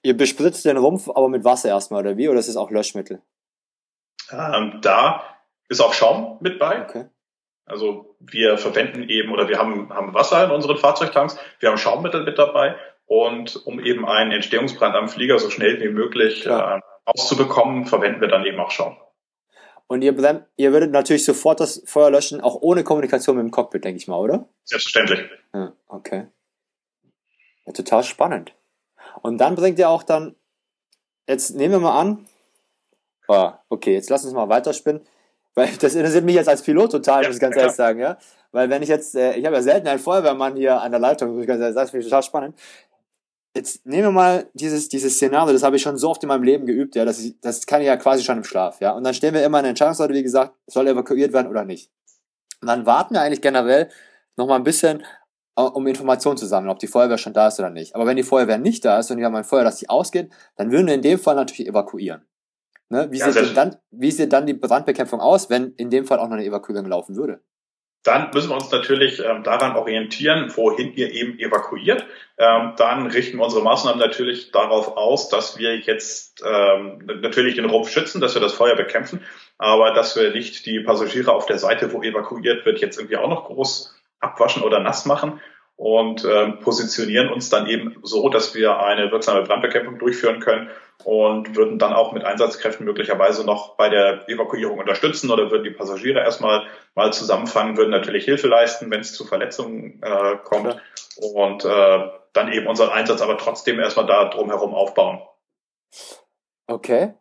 Ihr 0.01 0.15
bespritzt 0.15 0.65
den 0.65 0.77
Rumpf 0.77 1.09
aber 1.09 1.27
mit 1.27 1.43
Wasser 1.43 1.69
erstmal, 1.69 2.01
oder 2.01 2.17
wie? 2.17 2.29
Oder 2.29 2.39
ist 2.39 2.47
es 2.47 2.55
auch 2.55 2.71
Löschmittel? 2.71 3.21
Ähm, 4.31 4.79
da 4.81 5.23
ist 5.67 5.81
auch 5.81 5.93
Schaum 5.93 6.37
mit 6.41 6.59
bei. 6.59 6.83
Okay. 6.83 7.05
Also 7.65 8.15
wir 8.19 8.57
verwenden 8.57 9.07
eben 9.09 9.31
oder 9.31 9.47
wir 9.47 9.59
haben, 9.59 9.93
haben 9.93 10.13
Wasser 10.13 10.43
in 10.45 10.51
unseren 10.51 10.77
Fahrzeugtanks, 10.77 11.37
wir 11.59 11.69
haben 11.69 11.77
Schaummittel 11.77 12.23
mit 12.23 12.39
dabei 12.39 12.75
und 13.05 13.55
um 13.67 13.79
eben 13.79 14.07
einen 14.07 14.31
Entstehungsbrand 14.31 14.95
am 14.95 15.07
Flieger 15.07 15.37
so 15.37 15.51
schnell 15.51 15.79
wie 15.79 15.89
möglich 15.89 16.47
äh, 16.47 16.79
auszubekommen, 17.05 17.85
verwenden 17.85 18.21
wir 18.21 18.27
dann 18.27 18.45
eben 18.45 18.59
auch 18.59 18.71
Schaum. 18.71 18.97
Und 19.85 20.01
ihr, 20.03 20.15
ihr 20.57 20.71
würdet 20.71 20.91
natürlich 20.91 21.25
sofort 21.25 21.59
das 21.59 21.83
Feuer 21.85 22.11
löschen, 22.11 22.41
auch 22.41 22.55
ohne 22.61 22.83
Kommunikation 22.83 23.35
mit 23.35 23.43
dem 23.43 23.51
Cockpit, 23.51 23.83
denke 23.83 23.97
ich 23.97 24.07
mal, 24.07 24.17
oder? 24.17 24.47
Selbstverständlich. 24.63 25.21
Ja, 25.53 25.73
okay. 25.87 26.27
Ja, 27.65 27.73
total 27.73 28.03
spannend. 28.03 28.53
Und 29.21 29.37
dann 29.37 29.55
bringt 29.55 29.79
ihr 29.79 29.89
auch 29.89 30.03
dann, 30.03 30.35
jetzt 31.27 31.55
nehmen 31.55 31.73
wir 31.73 31.79
mal 31.79 31.99
an, 31.99 32.25
oh, 33.27 33.51
okay, 33.69 33.93
jetzt 33.93 34.09
lass 34.09 34.25
uns 34.25 34.33
mal 34.33 34.49
weiterspinnen. 34.49 35.01
Weil 35.55 35.69
das 35.79 35.95
interessiert 35.95 36.25
mich 36.25 36.35
jetzt 36.35 36.49
als 36.49 36.61
Pilot 36.61 36.91
total, 36.91 37.25
muss 37.25 37.35
ich 37.35 37.41
ganz 37.41 37.55
ehrlich 37.55 37.73
sagen, 37.73 37.99
ja. 37.99 38.17
Weil 38.51 38.69
wenn 38.69 38.81
ich 38.81 38.89
jetzt, 38.89 39.15
äh, 39.15 39.33
ich 39.35 39.45
habe 39.45 39.55
ja 39.55 39.61
selten 39.61 39.87
einen 39.87 39.99
Feuerwehrmann 39.99 40.55
hier 40.55 40.81
an 40.81 40.91
der 40.91 40.99
Leitung, 40.99 41.33
muss 41.33 41.41
ich 41.41 41.47
ganz 41.47 41.59
ehrlich 41.59 41.75
sagen, 41.75 41.85
das 41.85 41.91
finde 41.91 42.05
ich 42.05 42.09
total 42.09 42.23
spannend. 42.23 42.59
Jetzt 43.55 43.85
nehmen 43.85 44.03
wir 44.03 44.11
mal 44.11 44.47
dieses, 44.53 44.89
dieses 44.89 45.15
Szenario, 45.15 45.53
das 45.53 45.63
habe 45.63 45.75
ich 45.75 45.81
schon 45.81 45.97
so 45.97 46.09
oft 46.09 46.21
in 46.23 46.29
meinem 46.29 46.43
Leben 46.43 46.65
geübt, 46.65 46.95
ja, 46.95 47.03
das, 47.03 47.19
ich, 47.19 47.39
das 47.41 47.65
kann 47.65 47.81
ich 47.81 47.87
ja 47.87 47.97
quasi 47.97 48.23
schon 48.23 48.37
im 48.37 48.43
Schlaf, 48.43 48.79
ja. 48.79 48.91
Und 48.91 49.03
dann 49.03 49.13
stellen 49.13 49.33
wir 49.33 49.43
immer 49.43 49.57
eine 49.57 49.69
Entscheidungsseite, 49.69 50.13
wie 50.13 50.23
gesagt, 50.23 50.53
soll 50.67 50.87
evakuiert 50.87 51.33
werden 51.33 51.47
oder 51.47 51.65
nicht. 51.65 51.91
Und 52.61 52.67
dann 52.67 52.85
warten 52.85 53.15
wir 53.15 53.21
eigentlich 53.21 53.41
generell 53.41 53.89
noch 54.37 54.47
mal 54.47 54.55
ein 54.55 54.63
bisschen, 54.63 55.03
um 55.63 55.87
Informationen 55.87 56.37
zu 56.37 56.45
sammeln, 56.45 56.71
ob 56.71 56.79
die 56.79 56.87
Feuerwehr 56.87 57.17
schon 57.17 57.33
da 57.33 57.47
ist 57.47 57.59
oder 57.59 57.69
nicht. 57.69 57.95
Aber 57.95 58.05
wenn 58.05 58.17
die 58.17 58.23
Feuerwehr 58.23 58.57
nicht 58.57 58.85
da 58.85 58.99
ist 58.99 59.11
und 59.11 59.17
wir 59.17 59.25
haben 59.25 59.35
ein 59.35 59.43
Feuer, 59.43 59.63
das 59.63 59.81
nicht 59.81 59.89
ausgeht, 59.89 60.31
dann 60.55 60.71
würden 60.71 60.87
wir 60.87 60.93
in 60.93 61.01
dem 61.01 61.19
Fall 61.19 61.35
natürlich 61.35 61.67
evakuieren. 61.67 62.25
Ne? 62.89 63.07
Wie, 63.11 63.19
ja, 63.19 63.31
sieht 63.31 63.45
denn 63.45 63.55
dann, 63.55 63.75
wie 63.91 64.11
sieht 64.11 64.33
dann 64.33 64.45
die 64.45 64.53
Brandbekämpfung 64.53 65.19
aus, 65.19 65.49
wenn 65.49 65.73
in 65.77 65.89
dem 65.89 66.05
Fall 66.05 66.19
auch 66.19 66.27
noch 66.27 66.37
eine 66.37 66.45
Evakuierung 66.45 66.85
laufen 66.87 67.15
würde? 67.15 67.41
dann 68.03 68.29
müssen 68.33 68.49
wir 68.49 68.55
uns 68.55 68.71
natürlich 68.71 69.19
ähm, 69.19 69.43
daran 69.43 69.75
orientieren, 69.75 70.51
wohin 70.55 70.93
ihr 70.93 71.11
eben 71.11 71.37
evakuiert. 71.37 72.05
Ähm, 72.37 72.73
dann 72.77 73.07
richten 73.07 73.37
wir 73.37 73.43
unsere 73.43 73.63
Maßnahmen 73.63 73.99
natürlich 73.99 74.51
darauf 74.51 74.95
aus, 74.95 75.27
dass 75.27 75.57
wir 75.57 75.77
jetzt 75.77 76.41
ähm, 76.45 76.99
natürlich 77.21 77.55
den 77.55 77.65
Rumpf 77.65 77.89
schützen, 77.89 78.21
dass 78.21 78.35
wir 78.35 78.41
das 78.41 78.53
Feuer 78.53 78.75
bekämpfen, 78.75 79.21
aber 79.57 79.93
dass 79.93 80.15
wir 80.15 80.31
nicht 80.31 80.65
die 80.65 80.79
Passagiere 80.79 81.33
auf 81.33 81.45
der 81.45 81.59
Seite, 81.59 81.91
wo 81.91 82.01
evakuiert 82.01 82.65
wird, 82.65 82.79
jetzt 82.79 82.97
irgendwie 82.97 83.17
auch 83.17 83.29
noch 83.29 83.45
groß 83.45 83.98
abwaschen 84.19 84.63
oder 84.63 84.79
nass 84.79 85.05
machen 85.05 85.41
und 85.79 86.25
ähm, 86.25 86.59
positionieren 86.59 87.31
uns 87.31 87.49
dann 87.49 87.65
eben 87.67 87.95
so, 88.03 88.27
dass 88.27 88.53
wir 88.53 88.79
eine 88.83 89.11
wirksame 89.11 89.43
Brandbekämpfung 89.43 89.97
durchführen 89.97 90.41
können 90.41 90.69
und 91.05 91.55
würden 91.55 91.79
dann 91.79 91.93
auch 91.93 92.11
mit 92.11 92.25
Einsatzkräften 92.25 92.85
möglicherweise 92.85 93.45
noch 93.45 93.77
bei 93.77 93.87
der 93.87 94.27
Evakuierung 94.27 94.79
unterstützen 94.79 95.31
oder 95.31 95.49
würden 95.51 95.63
die 95.63 95.71
Passagiere 95.71 96.19
erstmal 96.19 96.67
mal 96.95 97.13
zusammenfangen, 97.13 97.77
würden 97.77 97.91
natürlich 97.91 98.25
Hilfe 98.25 98.49
leisten, 98.49 98.91
wenn 98.91 98.99
es 98.99 99.13
zu 99.13 99.23
Verletzungen 99.23 100.01
äh, 100.03 100.35
kommt 100.43 100.75
und 101.33 101.63
äh, 101.63 102.09
dann 102.33 102.51
eben 102.51 102.67
unseren 102.67 102.89
Einsatz 102.89 103.21
aber 103.21 103.37
trotzdem 103.37 103.79
erstmal 103.79 104.05
da 104.05 104.25
drumherum 104.25 104.73
aufbauen. 104.73 105.21
Okay. 106.67 107.13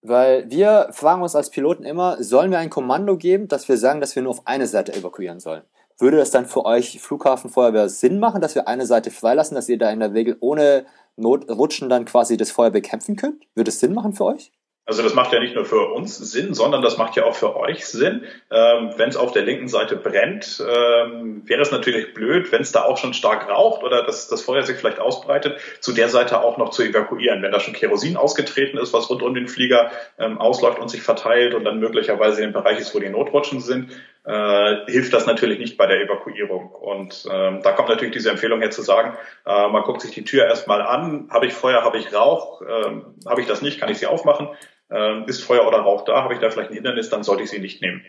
Weil 0.00 0.50
wir 0.50 0.88
fragen 0.92 1.20
uns 1.20 1.36
als 1.36 1.50
Piloten 1.50 1.84
immer, 1.84 2.22
sollen 2.22 2.50
wir 2.50 2.58
ein 2.58 2.70
Kommando 2.70 3.18
geben, 3.18 3.48
dass 3.48 3.68
wir 3.68 3.76
sagen, 3.76 4.00
dass 4.00 4.16
wir 4.16 4.22
nur 4.22 4.30
auf 4.30 4.46
eine 4.46 4.66
Seite 4.66 4.94
evakuieren 4.94 5.40
sollen? 5.40 5.62
Würde 6.00 6.16
das 6.16 6.30
dann 6.30 6.46
für 6.46 6.64
euch 6.64 7.00
Flughafenfeuerwehr 7.00 7.88
Sinn 7.88 8.18
machen, 8.18 8.40
dass 8.40 8.54
wir 8.54 8.66
eine 8.66 8.86
Seite 8.86 9.10
freilassen, 9.10 9.54
dass 9.54 9.68
ihr 9.68 9.78
da 9.78 9.90
in 9.90 10.00
der 10.00 10.14
Regel 10.14 10.36
ohne 10.40 10.86
Notrutschen 11.16 11.90
dann 11.90 12.06
quasi 12.06 12.36
das 12.36 12.50
Feuer 12.50 12.70
bekämpfen 12.70 13.16
könnt? 13.16 13.44
Würde 13.54 13.68
es 13.68 13.80
Sinn 13.80 13.92
machen 13.92 14.14
für 14.14 14.24
euch? 14.24 14.52
Also 14.86 15.04
das 15.04 15.14
macht 15.14 15.32
ja 15.32 15.38
nicht 15.38 15.54
nur 15.54 15.64
für 15.64 15.92
uns 15.92 16.16
Sinn, 16.16 16.52
sondern 16.52 16.82
das 16.82 16.98
macht 16.98 17.14
ja 17.14 17.24
auch 17.24 17.36
für 17.36 17.54
euch 17.54 17.86
Sinn. 17.86 18.24
Ähm, 18.50 18.90
wenn 18.96 19.08
es 19.08 19.16
auf 19.16 19.30
der 19.30 19.42
linken 19.42 19.68
Seite 19.68 19.94
brennt, 19.94 20.60
ähm, 20.60 21.42
wäre 21.46 21.62
es 21.62 21.70
natürlich 21.70 22.12
blöd, 22.12 22.50
wenn 22.50 22.62
es 22.62 22.72
da 22.72 22.82
auch 22.86 22.96
schon 22.98 23.14
stark 23.14 23.48
raucht 23.48 23.84
oder 23.84 24.02
dass 24.02 24.26
das 24.26 24.42
Feuer 24.42 24.62
sich 24.62 24.78
vielleicht 24.78 24.98
ausbreitet, 24.98 25.60
zu 25.78 25.92
der 25.92 26.08
Seite 26.08 26.42
auch 26.42 26.58
noch 26.58 26.70
zu 26.70 26.82
evakuieren. 26.82 27.40
Wenn 27.40 27.52
da 27.52 27.60
schon 27.60 27.74
Kerosin 27.74 28.16
ausgetreten 28.16 28.78
ist, 28.78 28.92
was 28.92 29.08
rund 29.10 29.22
um 29.22 29.32
den 29.32 29.46
Flieger 29.46 29.92
ähm, 30.18 30.38
ausläuft 30.38 30.80
und 30.80 30.88
sich 30.88 31.02
verteilt 31.02 31.54
und 31.54 31.64
dann 31.64 31.78
möglicherweise 31.78 32.42
in 32.42 32.48
den 32.48 32.52
Bereich 32.52 32.80
ist, 32.80 32.92
wo 32.92 32.98
die 32.98 33.10
Notrutschen 33.10 33.60
sind, 33.60 33.90
äh, 34.24 34.86
hilft 34.86 35.12
das 35.12 35.26
natürlich 35.26 35.58
nicht 35.58 35.76
bei 35.76 35.86
der 35.86 36.00
Evakuierung. 36.00 36.70
Und 36.70 37.26
ähm, 37.30 37.60
da 37.62 37.72
kommt 37.72 37.88
natürlich 37.88 38.14
diese 38.14 38.30
Empfehlung 38.30 38.60
her 38.60 38.70
zu 38.70 38.82
sagen, 38.82 39.16
äh, 39.46 39.68
man 39.68 39.82
guckt 39.82 40.00
sich 40.00 40.12
die 40.12 40.24
Tür 40.24 40.44
erstmal 40.46 40.82
an, 40.82 41.28
habe 41.30 41.46
ich 41.46 41.52
Feuer, 41.52 41.82
habe 41.82 41.98
ich 41.98 42.14
Rauch, 42.14 42.62
ähm, 42.62 43.14
habe 43.26 43.40
ich 43.40 43.46
das 43.46 43.62
nicht, 43.62 43.80
kann 43.80 43.90
ich 43.90 43.98
sie 43.98 44.06
aufmachen 44.06 44.48
äh, 44.90 45.24
ist 45.26 45.42
Feuer 45.42 45.66
oder 45.66 45.78
Rauch 45.78 46.04
da, 46.04 46.22
habe 46.22 46.34
ich 46.34 46.40
da 46.40 46.50
vielleicht 46.50 46.70
ein 46.70 46.74
Hindernis, 46.74 47.10
dann 47.10 47.22
sollte 47.22 47.44
ich 47.44 47.50
sie 47.50 47.60
nicht 47.60 47.80
nehmen. 47.80 48.02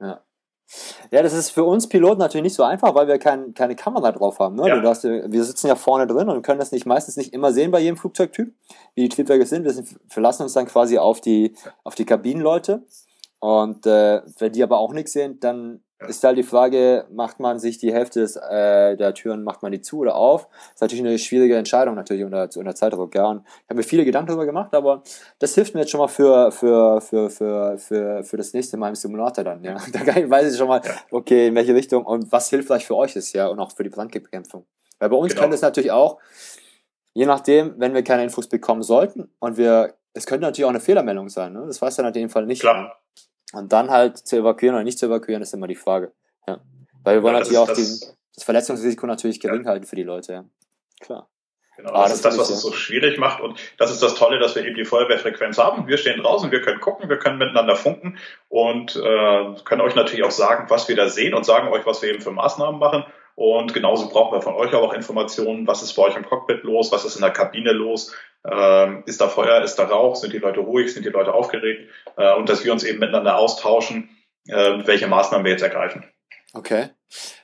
Ja. 0.00 0.22
Ja, 1.10 1.22
das 1.22 1.32
ist 1.32 1.48
für 1.48 1.64
uns 1.64 1.88
Piloten 1.88 2.18
natürlich 2.18 2.42
nicht 2.42 2.54
so 2.54 2.62
einfach, 2.62 2.94
weil 2.94 3.08
wir 3.08 3.18
kein, 3.18 3.54
keine 3.54 3.74
Kamera 3.74 4.12
drauf 4.12 4.38
haben. 4.38 4.54
Ne? 4.56 4.68
Ja. 4.68 4.78
Du 4.78 4.86
hast, 4.86 5.02
wir 5.02 5.44
sitzen 5.44 5.66
ja 5.66 5.76
vorne 5.76 6.06
drin 6.06 6.28
und 6.28 6.42
können 6.42 6.58
das 6.58 6.72
nicht 6.72 6.84
meistens 6.84 7.16
nicht 7.16 7.32
immer 7.32 7.52
sehen 7.52 7.70
bei 7.70 7.80
jedem 7.80 7.96
Flugzeugtyp, 7.96 8.52
wie 8.94 9.00
die 9.00 9.08
Triebwerke 9.08 9.46
sind. 9.46 9.64
Wir 9.64 9.72
sind, 9.72 9.98
verlassen 10.08 10.42
uns 10.42 10.52
dann 10.52 10.66
quasi 10.66 10.98
auf 10.98 11.22
die, 11.22 11.54
auf 11.84 11.94
die 11.94 12.04
Kabinenleute. 12.04 12.82
Und 13.40 13.86
äh, 13.86 14.22
wenn 14.38 14.52
die 14.52 14.62
aber 14.62 14.78
auch 14.78 14.92
nichts 14.92 15.12
sehen, 15.12 15.38
dann 15.40 15.82
ist 16.06 16.22
halt 16.22 16.38
die 16.38 16.44
Frage, 16.44 17.06
macht 17.10 17.40
man 17.40 17.58
sich 17.58 17.78
die 17.78 17.92
Hälfte 17.92 18.20
des, 18.20 18.36
äh, 18.36 18.96
der 18.96 19.14
Türen, 19.14 19.42
macht 19.42 19.62
man 19.62 19.72
die 19.72 19.80
zu 19.80 19.98
oder 19.98 20.14
auf? 20.14 20.46
Das 20.48 20.74
ist 20.74 20.80
natürlich 20.82 21.04
eine 21.04 21.18
schwierige 21.18 21.56
Entscheidung 21.56 21.96
natürlich 21.96 22.24
unter, 22.24 22.48
unter 22.54 22.74
Zeitdruck, 22.74 23.14
ja. 23.16 23.26
Und 23.26 23.42
ich 23.44 23.64
habe 23.68 23.76
mir 23.76 23.82
viele 23.82 24.04
Gedanken 24.04 24.28
darüber 24.28 24.46
gemacht, 24.46 24.74
aber 24.74 25.02
das 25.40 25.54
hilft 25.54 25.74
mir 25.74 25.80
jetzt 25.80 25.90
schon 25.90 25.98
mal 25.98 26.08
für, 26.08 26.52
für, 26.52 27.00
für, 27.00 27.30
für, 27.30 27.78
für, 27.78 28.22
für 28.22 28.36
das 28.36 28.52
nächste 28.52 28.76
Mal 28.76 28.90
im 28.90 28.94
Simulator 28.94 29.42
dann, 29.42 29.64
ja. 29.64 29.76
Da 29.92 30.06
weiß 30.06 30.52
ich 30.52 30.58
schon 30.58 30.68
mal, 30.68 30.80
okay, 31.10 31.48
in 31.48 31.54
welche 31.56 31.74
Richtung 31.74 32.04
und 32.04 32.30
was 32.30 32.48
hilfreich 32.48 32.86
für 32.86 32.94
euch 32.94 33.16
ist, 33.16 33.32
ja, 33.32 33.48
und 33.48 33.58
auch 33.58 33.72
für 33.72 33.82
die 33.82 33.90
Brandbekämpfung. 33.90 34.66
Weil 35.00 35.08
bei 35.08 35.16
uns 35.16 35.32
genau. 35.32 35.42
kann 35.42 35.50
das 35.50 35.62
natürlich 35.62 35.90
auch, 35.90 36.18
je 37.14 37.26
nachdem, 37.26 37.74
wenn 37.78 37.94
wir 37.94 38.04
keine 38.04 38.22
Infos 38.22 38.48
bekommen 38.48 38.82
sollten 38.82 39.32
und 39.40 39.56
wir, 39.56 39.94
es 40.14 40.26
könnte 40.26 40.42
natürlich 40.42 40.64
auch 40.66 40.70
eine 40.70 40.80
Fehlermeldung 40.80 41.28
sein, 41.28 41.52
ne? 41.52 41.64
Das 41.66 41.82
weiß 41.82 41.96
dann 41.96 42.06
in 42.06 42.12
dem 42.12 42.30
Fall 42.30 42.46
nicht. 42.46 42.60
Klar. 42.60 42.97
Und 43.52 43.72
dann 43.72 43.90
halt 43.90 44.18
zu 44.18 44.36
evakuieren 44.36 44.76
oder 44.76 44.84
nicht 44.84 44.98
zu 44.98 45.06
evakuieren, 45.06 45.42
ist 45.42 45.54
immer 45.54 45.66
die 45.66 45.74
Frage. 45.74 46.12
Ja. 46.46 46.60
Weil 47.02 47.16
wir 47.16 47.22
wollen 47.22 47.34
ja, 47.34 47.40
natürlich 47.40 47.58
auch 47.58 47.68
das, 47.68 48.00
den, 48.00 48.16
das 48.34 48.44
Verletzungsrisiko 48.44 49.06
natürlich 49.06 49.40
gering 49.40 49.64
ja. 49.64 49.70
halten 49.70 49.86
für 49.86 49.96
die 49.96 50.02
Leute, 50.02 50.32
ja. 50.32 50.44
Klar. 51.00 51.28
Genau, 51.78 51.92
ah, 51.92 52.08
das, 52.08 52.08
das 52.08 52.16
ist 52.16 52.24
das, 52.24 52.38
was 52.38 52.50
es 52.50 52.60
so 52.60 52.72
schwierig 52.72 53.18
macht. 53.18 53.40
Und 53.40 53.56
das 53.78 53.92
ist 53.92 54.02
das 54.02 54.16
Tolle, 54.16 54.40
dass 54.40 54.56
wir 54.56 54.64
eben 54.64 54.74
die 54.74 54.84
Feuerwehrfrequenz 54.84 55.58
haben. 55.58 55.86
Wir 55.86 55.96
stehen 55.96 56.20
draußen, 56.20 56.50
wir 56.50 56.60
können 56.60 56.80
gucken, 56.80 57.08
wir 57.08 57.18
können 57.18 57.38
miteinander 57.38 57.76
funken 57.76 58.18
und 58.48 58.96
äh, 58.96 59.54
können 59.64 59.80
euch 59.82 59.94
natürlich 59.94 60.24
auch 60.24 60.32
sagen, 60.32 60.68
was 60.70 60.88
wir 60.88 60.96
da 60.96 61.08
sehen 61.08 61.34
und 61.34 61.46
sagen 61.46 61.68
euch, 61.68 61.86
was 61.86 62.02
wir 62.02 62.10
eben 62.10 62.20
für 62.20 62.32
Maßnahmen 62.32 62.80
machen. 62.80 63.04
Und 63.38 63.72
genauso 63.72 64.08
brauchen 64.08 64.36
wir 64.36 64.42
von 64.42 64.54
euch 64.54 64.74
auch 64.74 64.92
Informationen, 64.92 65.64
was 65.68 65.80
ist 65.84 65.92
bei 65.92 66.02
euch 66.02 66.16
im 66.16 66.24
Cockpit 66.24 66.64
los, 66.64 66.90
was 66.90 67.04
ist 67.04 67.14
in 67.14 67.22
der 67.22 67.30
Kabine 67.30 67.70
los, 67.70 68.12
ähm, 68.44 69.04
ist 69.06 69.20
da 69.20 69.28
Feuer, 69.28 69.62
ist 69.62 69.76
da 69.76 69.84
Rauch, 69.84 70.16
sind 70.16 70.32
die 70.32 70.38
Leute 70.38 70.58
ruhig, 70.58 70.92
sind 70.92 71.06
die 71.06 71.10
Leute 71.10 71.32
aufgeregt? 71.32 71.88
Äh, 72.16 72.34
und 72.34 72.48
dass 72.48 72.64
wir 72.64 72.72
uns 72.72 72.82
eben 72.82 72.98
miteinander 72.98 73.38
austauschen, 73.38 74.10
äh, 74.48 74.84
welche 74.84 75.06
Maßnahmen 75.06 75.44
wir 75.44 75.52
jetzt 75.52 75.62
ergreifen. 75.62 76.02
Okay. 76.52 76.88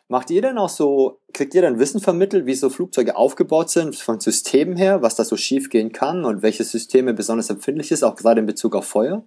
Macht 0.08 0.32
ihr 0.32 0.42
denn 0.42 0.58
auch 0.58 0.68
so, 0.68 1.20
kriegt 1.32 1.54
ihr 1.54 1.62
dann 1.62 1.78
Wissen 1.78 2.00
vermittelt, 2.00 2.44
wie 2.44 2.54
so 2.54 2.70
Flugzeuge 2.70 3.14
aufgebaut 3.14 3.70
sind, 3.70 3.94
von 3.94 4.18
Systemen 4.18 4.76
her, 4.76 5.00
was 5.00 5.14
da 5.14 5.24
so 5.24 5.36
schief 5.36 5.70
gehen 5.70 5.92
kann 5.92 6.24
und 6.24 6.42
welche 6.42 6.64
Systeme 6.64 7.14
besonders 7.14 7.50
empfindlich 7.50 7.92
ist, 7.92 8.02
auch 8.02 8.16
gerade 8.16 8.40
in 8.40 8.46
Bezug 8.46 8.74
auf 8.74 8.88
Feuer? 8.88 9.22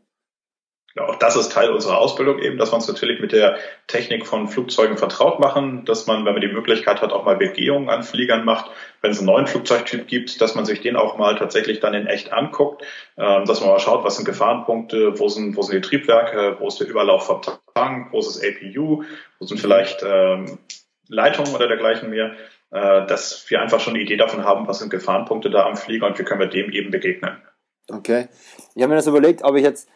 Ja, 0.98 1.08
auch 1.08 1.16
das 1.16 1.36
ist 1.36 1.52
Teil 1.52 1.70
unserer 1.70 2.00
Ausbildung 2.00 2.40
eben, 2.40 2.58
dass 2.58 2.72
wir 2.72 2.76
uns 2.76 2.88
natürlich 2.88 3.20
mit 3.20 3.32
der 3.32 3.58
Technik 3.86 4.26
von 4.26 4.48
Flugzeugen 4.48 4.98
vertraut 4.98 5.40
machen, 5.40 5.86
dass 5.86 6.08
man, 6.08 6.26
wenn 6.26 6.34
man 6.34 6.42
die 6.42 6.48
Möglichkeit 6.48 7.02
hat, 7.02 7.14
auch 7.14 7.24
mal 7.24 7.36
Begehungen 7.36 7.90
an 7.90 8.02
Fliegern 8.02 8.46
macht, 8.46 8.72
wenn 9.02 9.12
es 9.12 9.20
einen 9.20 9.28
neuen 9.28 9.46
Flugzeugtyp 9.46 10.08
gibt, 10.08 10.42
dass 10.42 10.56
man 10.56 10.66
sich 10.66 10.82
den 10.82 10.96
auch 10.96 11.18
mal 11.18 11.36
tatsächlich 11.36 11.80
dann 11.82 11.94
in 11.94 12.08
echt 12.08 12.34
anguckt, 12.34 12.84
ähm, 13.16 13.46
dass 13.46 13.62
man 13.62 13.70
mal 13.70 13.80
schaut, 13.80 14.04
was 14.04 14.16
sind 14.16 14.26
Gefahrenpunkte, 14.26 15.20
wo 15.20 15.28
sind, 15.28 15.56
wo 15.56 15.62
sind 15.62 15.76
die 15.76 15.88
Triebwerke, 15.88 16.58
wo 16.60 16.68
ist 16.68 16.80
der 16.80 16.88
Überlauf 16.88 17.28
vom 17.28 17.42
Tank, 17.76 18.12
wo 18.12 18.20
ist 18.20 18.30
das 18.30 18.44
APU, 18.44 19.04
wo 19.38 19.46
sind 19.46 19.60
vielleicht 19.60 20.04
ähm, 20.04 20.58
Leitungen 21.10 21.54
oder 21.54 21.68
dergleichen 21.68 22.10
mehr, 22.10 22.32
äh, 22.72 23.06
dass 23.06 23.46
wir 23.50 23.62
einfach 23.62 23.80
schon 23.80 23.94
eine 23.94 24.02
Idee 24.02 24.18
davon 24.18 24.44
haben, 24.44 24.68
was 24.68 24.80
sind 24.80 24.90
Gefahrenpunkte 24.90 25.52
da 25.52 25.68
am 25.68 25.78
Flieger 25.78 26.08
und 26.08 26.18
wie 26.18 26.24
können 26.24 26.40
wir 26.40 26.48
dem 26.48 26.72
eben 26.72 26.90
begegnen. 26.90 27.38
Okay. 27.90 28.28
Ich 28.76 28.82
habe 28.82 28.90
mir 28.90 28.96
das 28.96 29.08
überlegt, 29.08 29.44
ob 29.44 29.56
ich 29.56 29.64
jetzt 29.64 29.88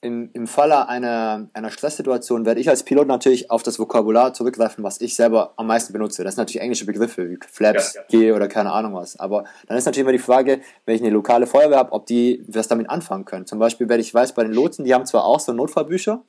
im, 0.00 0.30
im 0.32 0.46
Falle 0.46 0.88
einer, 0.88 1.48
einer 1.54 1.70
Stresssituation 1.70 2.46
werde 2.46 2.60
ich 2.60 2.68
als 2.68 2.84
Pilot 2.84 3.08
natürlich 3.08 3.50
auf 3.50 3.64
das 3.64 3.78
Vokabular 3.78 4.32
zurückgreifen, 4.32 4.84
was 4.84 5.00
ich 5.00 5.16
selber 5.16 5.54
am 5.56 5.66
meisten 5.66 5.92
benutze. 5.92 6.22
Das 6.22 6.36
sind 6.36 6.42
natürlich 6.42 6.62
englische 6.62 6.86
Begriffe, 6.86 7.28
wie 7.28 7.38
Flaps, 7.50 7.94
ja, 7.94 8.02
ja. 8.02 8.06
G 8.08 8.32
oder 8.32 8.46
keine 8.46 8.72
Ahnung 8.72 8.94
was. 8.94 9.18
Aber 9.18 9.44
dann 9.66 9.76
ist 9.76 9.86
natürlich 9.86 10.04
immer 10.04 10.12
die 10.12 10.18
Frage, 10.18 10.60
wenn 10.84 10.94
ich 10.94 11.02
eine 11.02 11.10
lokale 11.10 11.48
Feuerwehr 11.48 11.78
habe, 11.78 11.92
ob 11.92 12.06
die 12.06 12.44
was 12.46 12.68
damit 12.68 12.88
anfangen 12.88 13.24
können. 13.24 13.46
Zum 13.46 13.58
Beispiel, 13.58 13.88
wenn 13.88 13.98
ich 13.98 14.14
weiß, 14.14 14.32
bei 14.34 14.44
den 14.44 14.52
Lotsen, 14.52 14.84
die 14.84 14.94
haben 14.94 15.04
zwar 15.04 15.24
auch 15.24 15.40
so 15.40 15.52
Notfallbücher, 15.52 16.22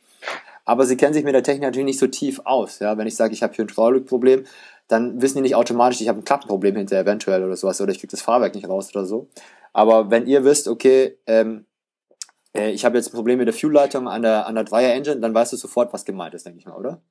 aber 0.65 0.85
sie 0.85 0.97
kennen 0.97 1.13
sich 1.13 1.23
mit 1.23 1.35
der 1.35 1.43
Technik 1.43 1.63
natürlich 1.63 1.85
nicht 1.85 1.99
so 1.99 2.07
tief 2.07 2.41
aus. 2.45 2.79
Ja, 2.79 2.97
wenn 2.97 3.07
ich 3.07 3.15
sage, 3.15 3.33
ich 3.33 3.43
habe 3.43 3.53
hier 3.53 3.65
ein 3.65 3.69
Hydraulikproblem, 3.69 4.45
dann 4.87 5.21
wissen 5.21 5.37
die 5.37 5.41
nicht 5.43 5.55
automatisch, 5.55 6.01
ich 6.01 6.09
habe 6.09 6.19
ein 6.19 6.25
Klappenproblem 6.25 6.75
hinter 6.75 6.97
eventuell 6.97 7.43
oder 7.43 7.55
sowas 7.55 7.79
oder 7.79 7.91
ich 7.91 7.99
kriege 7.99 8.11
das 8.11 8.21
Fahrwerk 8.21 8.55
nicht 8.55 8.67
raus 8.67 8.89
oder 8.95 9.05
so. 9.05 9.27
Aber 9.73 10.09
wenn 10.09 10.25
ihr 10.25 10.43
wisst, 10.43 10.67
okay, 10.67 11.17
ähm, 11.27 11.65
äh, 12.55 12.71
ich 12.71 12.85
habe 12.85 12.97
jetzt 12.97 13.09
ein 13.09 13.15
Problem 13.15 13.37
mit 13.37 13.47
der 13.47 13.53
Fuel-Leitung 13.53 14.07
an 14.07 14.21
der, 14.21 14.47
an 14.47 14.55
der 14.55 14.63
Dreier-Engine, 14.63 15.19
dann 15.19 15.33
weißt 15.33 15.53
du 15.53 15.57
sofort, 15.57 15.93
was 15.93 16.05
gemeint 16.05 16.33
ist, 16.33 16.45
denke 16.45 16.59
ich 16.59 16.65
mal, 16.65 16.75
oder? 16.75 17.01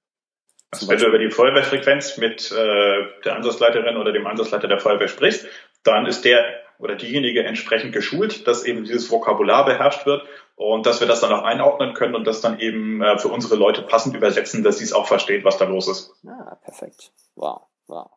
Also 0.70 0.88
wenn 0.88 0.98
du 0.98 1.06
über 1.06 1.18
die 1.18 1.30
Feuerwehrfrequenz 1.30 2.18
mit 2.18 2.52
äh, 2.52 3.06
der 3.24 3.36
Ansatzleiterin 3.36 3.96
oder 3.96 4.12
dem 4.12 4.26
Ansatzleiter 4.26 4.68
der 4.68 4.78
Feuerwehr 4.78 5.08
sprichst, 5.08 5.46
dann 5.82 6.06
ist 6.06 6.24
der 6.24 6.44
oder 6.78 6.94
diejenige 6.94 7.42
entsprechend 7.42 7.92
geschult, 7.92 8.46
dass 8.46 8.64
eben 8.64 8.84
dieses 8.84 9.10
Vokabular 9.10 9.64
beherrscht 9.64 10.06
wird 10.06 10.22
und 10.54 10.86
dass 10.86 11.00
wir 11.00 11.08
das 11.08 11.20
dann 11.20 11.32
auch 11.32 11.42
einordnen 11.42 11.94
können 11.94 12.14
und 12.14 12.24
das 12.24 12.40
dann 12.40 12.60
eben 12.60 13.02
äh, 13.02 13.18
für 13.18 13.28
unsere 13.28 13.56
Leute 13.56 13.82
passend 13.82 14.14
übersetzen, 14.14 14.62
dass 14.62 14.78
sie 14.78 14.84
es 14.84 14.92
auch 14.92 15.06
verstehen, 15.06 15.44
was 15.44 15.58
da 15.58 15.64
los 15.64 15.88
ist. 15.88 16.14
Ah, 16.26 16.56
perfekt. 16.62 17.12
Wow, 17.34 17.62
wow. 17.86 18.10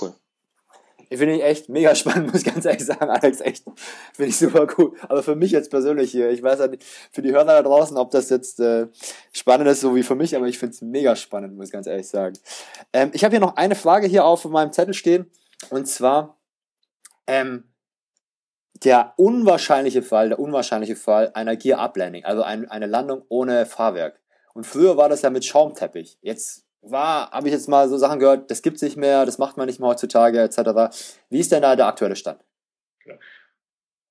Cool. 0.00 0.12
Ich 1.10 1.18
finde 1.18 1.36
ich 1.36 1.42
echt 1.42 1.68
mega 1.68 1.94
spannend, 1.96 2.32
muss 2.32 2.42
ich 2.42 2.52
ganz 2.52 2.64
ehrlich 2.64 2.84
sagen, 2.84 3.08
Alex, 3.08 3.40
echt. 3.40 3.64
Finde 4.12 4.28
ich 4.30 4.36
super 4.36 4.66
cool. 4.76 4.94
Aber 5.08 5.22
für 5.22 5.36
mich 5.36 5.50
jetzt 5.50 5.70
persönlich 5.70 6.10
hier, 6.10 6.30
ich 6.30 6.42
weiß 6.42 6.68
nicht, 6.70 6.84
für 7.12 7.22
die 7.22 7.32
Hörer 7.32 7.44
da 7.44 7.62
draußen, 7.62 7.96
ob 7.96 8.10
das 8.10 8.30
jetzt 8.30 8.60
äh, 8.60 8.88
spannend 9.32 9.68
ist, 9.68 9.80
so 9.80 9.94
wie 9.94 10.02
für 10.02 10.14
mich, 10.14 10.36
aber 10.36 10.46
ich 10.46 10.58
finde 10.58 10.74
es 10.74 10.82
mega 10.82 11.16
spannend, 11.16 11.56
muss 11.56 11.66
ich 11.66 11.72
ganz 11.72 11.86
ehrlich 11.86 12.08
sagen. 12.08 12.36
Ähm, 12.92 13.10
ich 13.12 13.24
habe 13.24 13.32
hier 13.32 13.40
noch 13.40 13.56
eine 13.56 13.74
Frage 13.74 14.06
hier 14.06 14.24
auf 14.24 14.44
meinem 14.44 14.72
Zettel 14.72 14.94
stehen. 14.94 15.30
Und 15.70 15.86
zwar, 15.86 16.38
ähm, 17.26 17.64
der 18.84 19.14
unwahrscheinliche 19.16 20.02
Fall, 20.02 20.28
der 20.28 20.38
unwahrscheinliche 20.38 20.96
Fall 20.96 21.32
einer 21.34 21.56
Gear 21.56 21.80
Up 21.80 21.96
Landing, 21.96 22.24
also 22.24 22.42
ein, 22.42 22.70
eine 22.70 22.86
Landung 22.86 23.22
ohne 23.28 23.66
Fahrwerk. 23.66 24.20
Und 24.54 24.64
früher 24.64 24.96
war 24.96 25.08
das 25.08 25.22
ja 25.22 25.30
mit 25.30 25.44
Schaumteppich. 25.44 26.18
Jetzt 26.20 26.67
war, 26.82 27.30
habe 27.30 27.48
ich 27.48 27.54
jetzt 27.54 27.68
mal 27.68 27.88
so 27.88 27.96
Sachen 27.96 28.18
gehört, 28.18 28.50
das 28.50 28.62
gibt's 28.62 28.82
nicht 28.82 28.96
mehr, 28.96 29.26
das 29.26 29.38
macht 29.38 29.56
man 29.56 29.66
nicht 29.66 29.80
mehr 29.80 29.88
heutzutage, 29.88 30.40
etc. 30.40 30.58
Wie 31.30 31.40
ist 31.40 31.52
denn 31.52 31.62
da 31.62 31.76
der 31.76 31.86
aktuelle 31.86 32.16
Stand? 32.16 32.40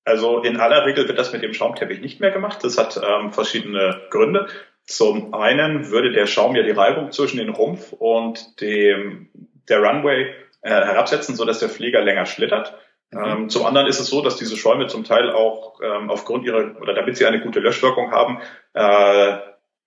Also 0.04 0.40
in 0.40 0.58
aller 0.58 0.86
Regel 0.86 1.06
wird 1.06 1.18
das 1.18 1.32
mit 1.32 1.42
dem 1.42 1.52
Schaumteppich 1.52 2.00
nicht 2.00 2.20
mehr 2.20 2.30
gemacht. 2.30 2.64
Das 2.64 2.78
hat 2.78 2.96
ähm, 2.96 3.32
verschiedene 3.32 4.00
Gründe. 4.10 4.48
Zum 4.86 5.34
einen 5.34 5.90
würde 5.90 6.12
der 6.12 6.26
Schaum 6.26 6.56
ja 6.56 6.62
die 6.62 6.70
Reibung 6.70 7.12
zwischen 7.12 7.36
den 7.36 7.50
Rumpf 7.50 7.92
und 7.92 8.60
dem, 8.62 9.28
der 9.68 9.80
Runway 9.80 10.34
äh, 10.62 10.70
herabsetzen, 10.70 11.36
sodass 11.36 11.58
der 11.58 11.68
Flieger 11.68 12.00
länger 12.00 12.24
schlittert. 12.24 12.74
Mhm. 13.10 13.24
Ähm, 13.24 13.48
zum 13.50 13.66
anderen 13.66 13.86
ist 13.86 14.00
es 14.00 14.08
so, 14.08 14.22
dass 14.22 14.36
diese 14.36 14.56
Schäume 14.56 14.86
zum 14.86 15.04
Teil 15.04 15.30
auch 15.30 15.80
ähm, 15.82 16.10
aufgrund 16.10 16.44
ihrer 16.44 16.80
oder 16.80 16.94
damit 16.94 17.16
sie 17.16 17.26
eine 17.26 17.40
gute 17.40 17.60
Löschwirkung 17.60 18.10
haben, 18.10 18.40
äh, 18.72 19.38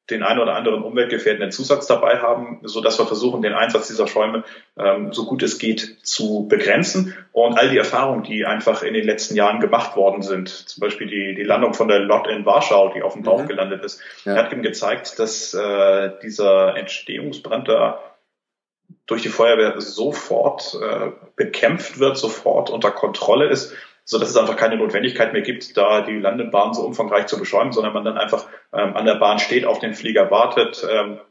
den 0.09 0.23
einen 0.23 0.39
oder 0.39 0.55
anderen 0.55 0.83
umweltgefährdenden 0.83 1.51
Zusatz 1.51 1.87
dabei 1.87 2.17
haben, 2.19 2.59
so 2.63 2.81
dass 2.81 2.99
wir 2.99 3.05
versuchen, 3.05 3.41
den 3.41 3.53
Einsatz 3.53 3.87
dieser 3.87 4.07
Schäume 4.07 4.43
ähm, 4.77 5.13
so 5.13 5.25
gut 5.25 5.43
es 5.43 5.57
geht 5.57 5.99
zu 6.05 6.47
begrenzen. 6.47 7.15
Und 7.31 7.57
all 7.57 7.69
die 7.69 7.77
Erfahrungen, 7.77 8.23
die 8.23 8.45
einfach 8.45 8.83
in 8.83 8.93
den 8.93 9.05
letzten 9.05 9.35
Jahren 9.35 9.59
gemacht 9.59 9.95
worden 9.95 10.21
sind, 10.21 10.49
zum 10.49 10.81
Beispiel 10.81 11.07
die, 11.07 11.35
die 11.35 11.43
Landung 11.43 11.73
von 11.73 11.87
der 11.87 11.99
Lot 11.99 12.27
in 12.27 12.45
Warschau, 12.45 12.91
die 12.93 13.03
auf 13.03 13.13
dem 13.13 13.23
Bauch 13.23 13.43
mhm. 13.43 13.47
gelandet 13.47 13.85
ist, 13.85 14.01
ja. 14.25 14.35
hat 14.35 14.51
eben 14.51 14.63
gezeigt, 14.63 15.17
dass 15.19 15.53
äh, 15.53 16.11
dieser 16.21 16.75
Entstehungsbrand 16.75 17.69
da 17.69 17.99
durch 19.05 19.21
die 19.21 19.29
Feuerwehr 19.29 19.79
sofort 19.79 20.77
äh, 20.81 21.11
bekämpft 21.35 21.99
wird, 21.99 22.17
sofort 22.17 22.69
unter 22.69 22.91
Kontrolle 22.91 23.47
ist 23.47 23.73
so 24.11 24.19
dass 24.19 24.29
es 24.29 24.35
einfach 24.35 24.57
keine 24.57 24.75
Notwendigkeit 24.75 25.31
mehr 25.31 25.41
gibt, 25.41 25.77
da 25.77 26.01
die 26.01 26.19
Landebahn 26.19 26.73
so 26.73 26.81
umfangreich 26.81 27.27
zu 27.27 27.39
beschleunigen, 27.39 27.71
sondern 27.71 27.93
man 27.93 28.03
dann 28.03 28.17
einfach 28.17 28.45
ähm, 28.73 28.93
an 28.97 29.05
der 29.05 29.15
Bahn 29.15 29.39
steht, 29.39 29.65
auf 29.65 29.79
den 29.79 29.93
Flieger 29.93 30.29
wartet, 30.29 30.85
ähm, 30.91 31.21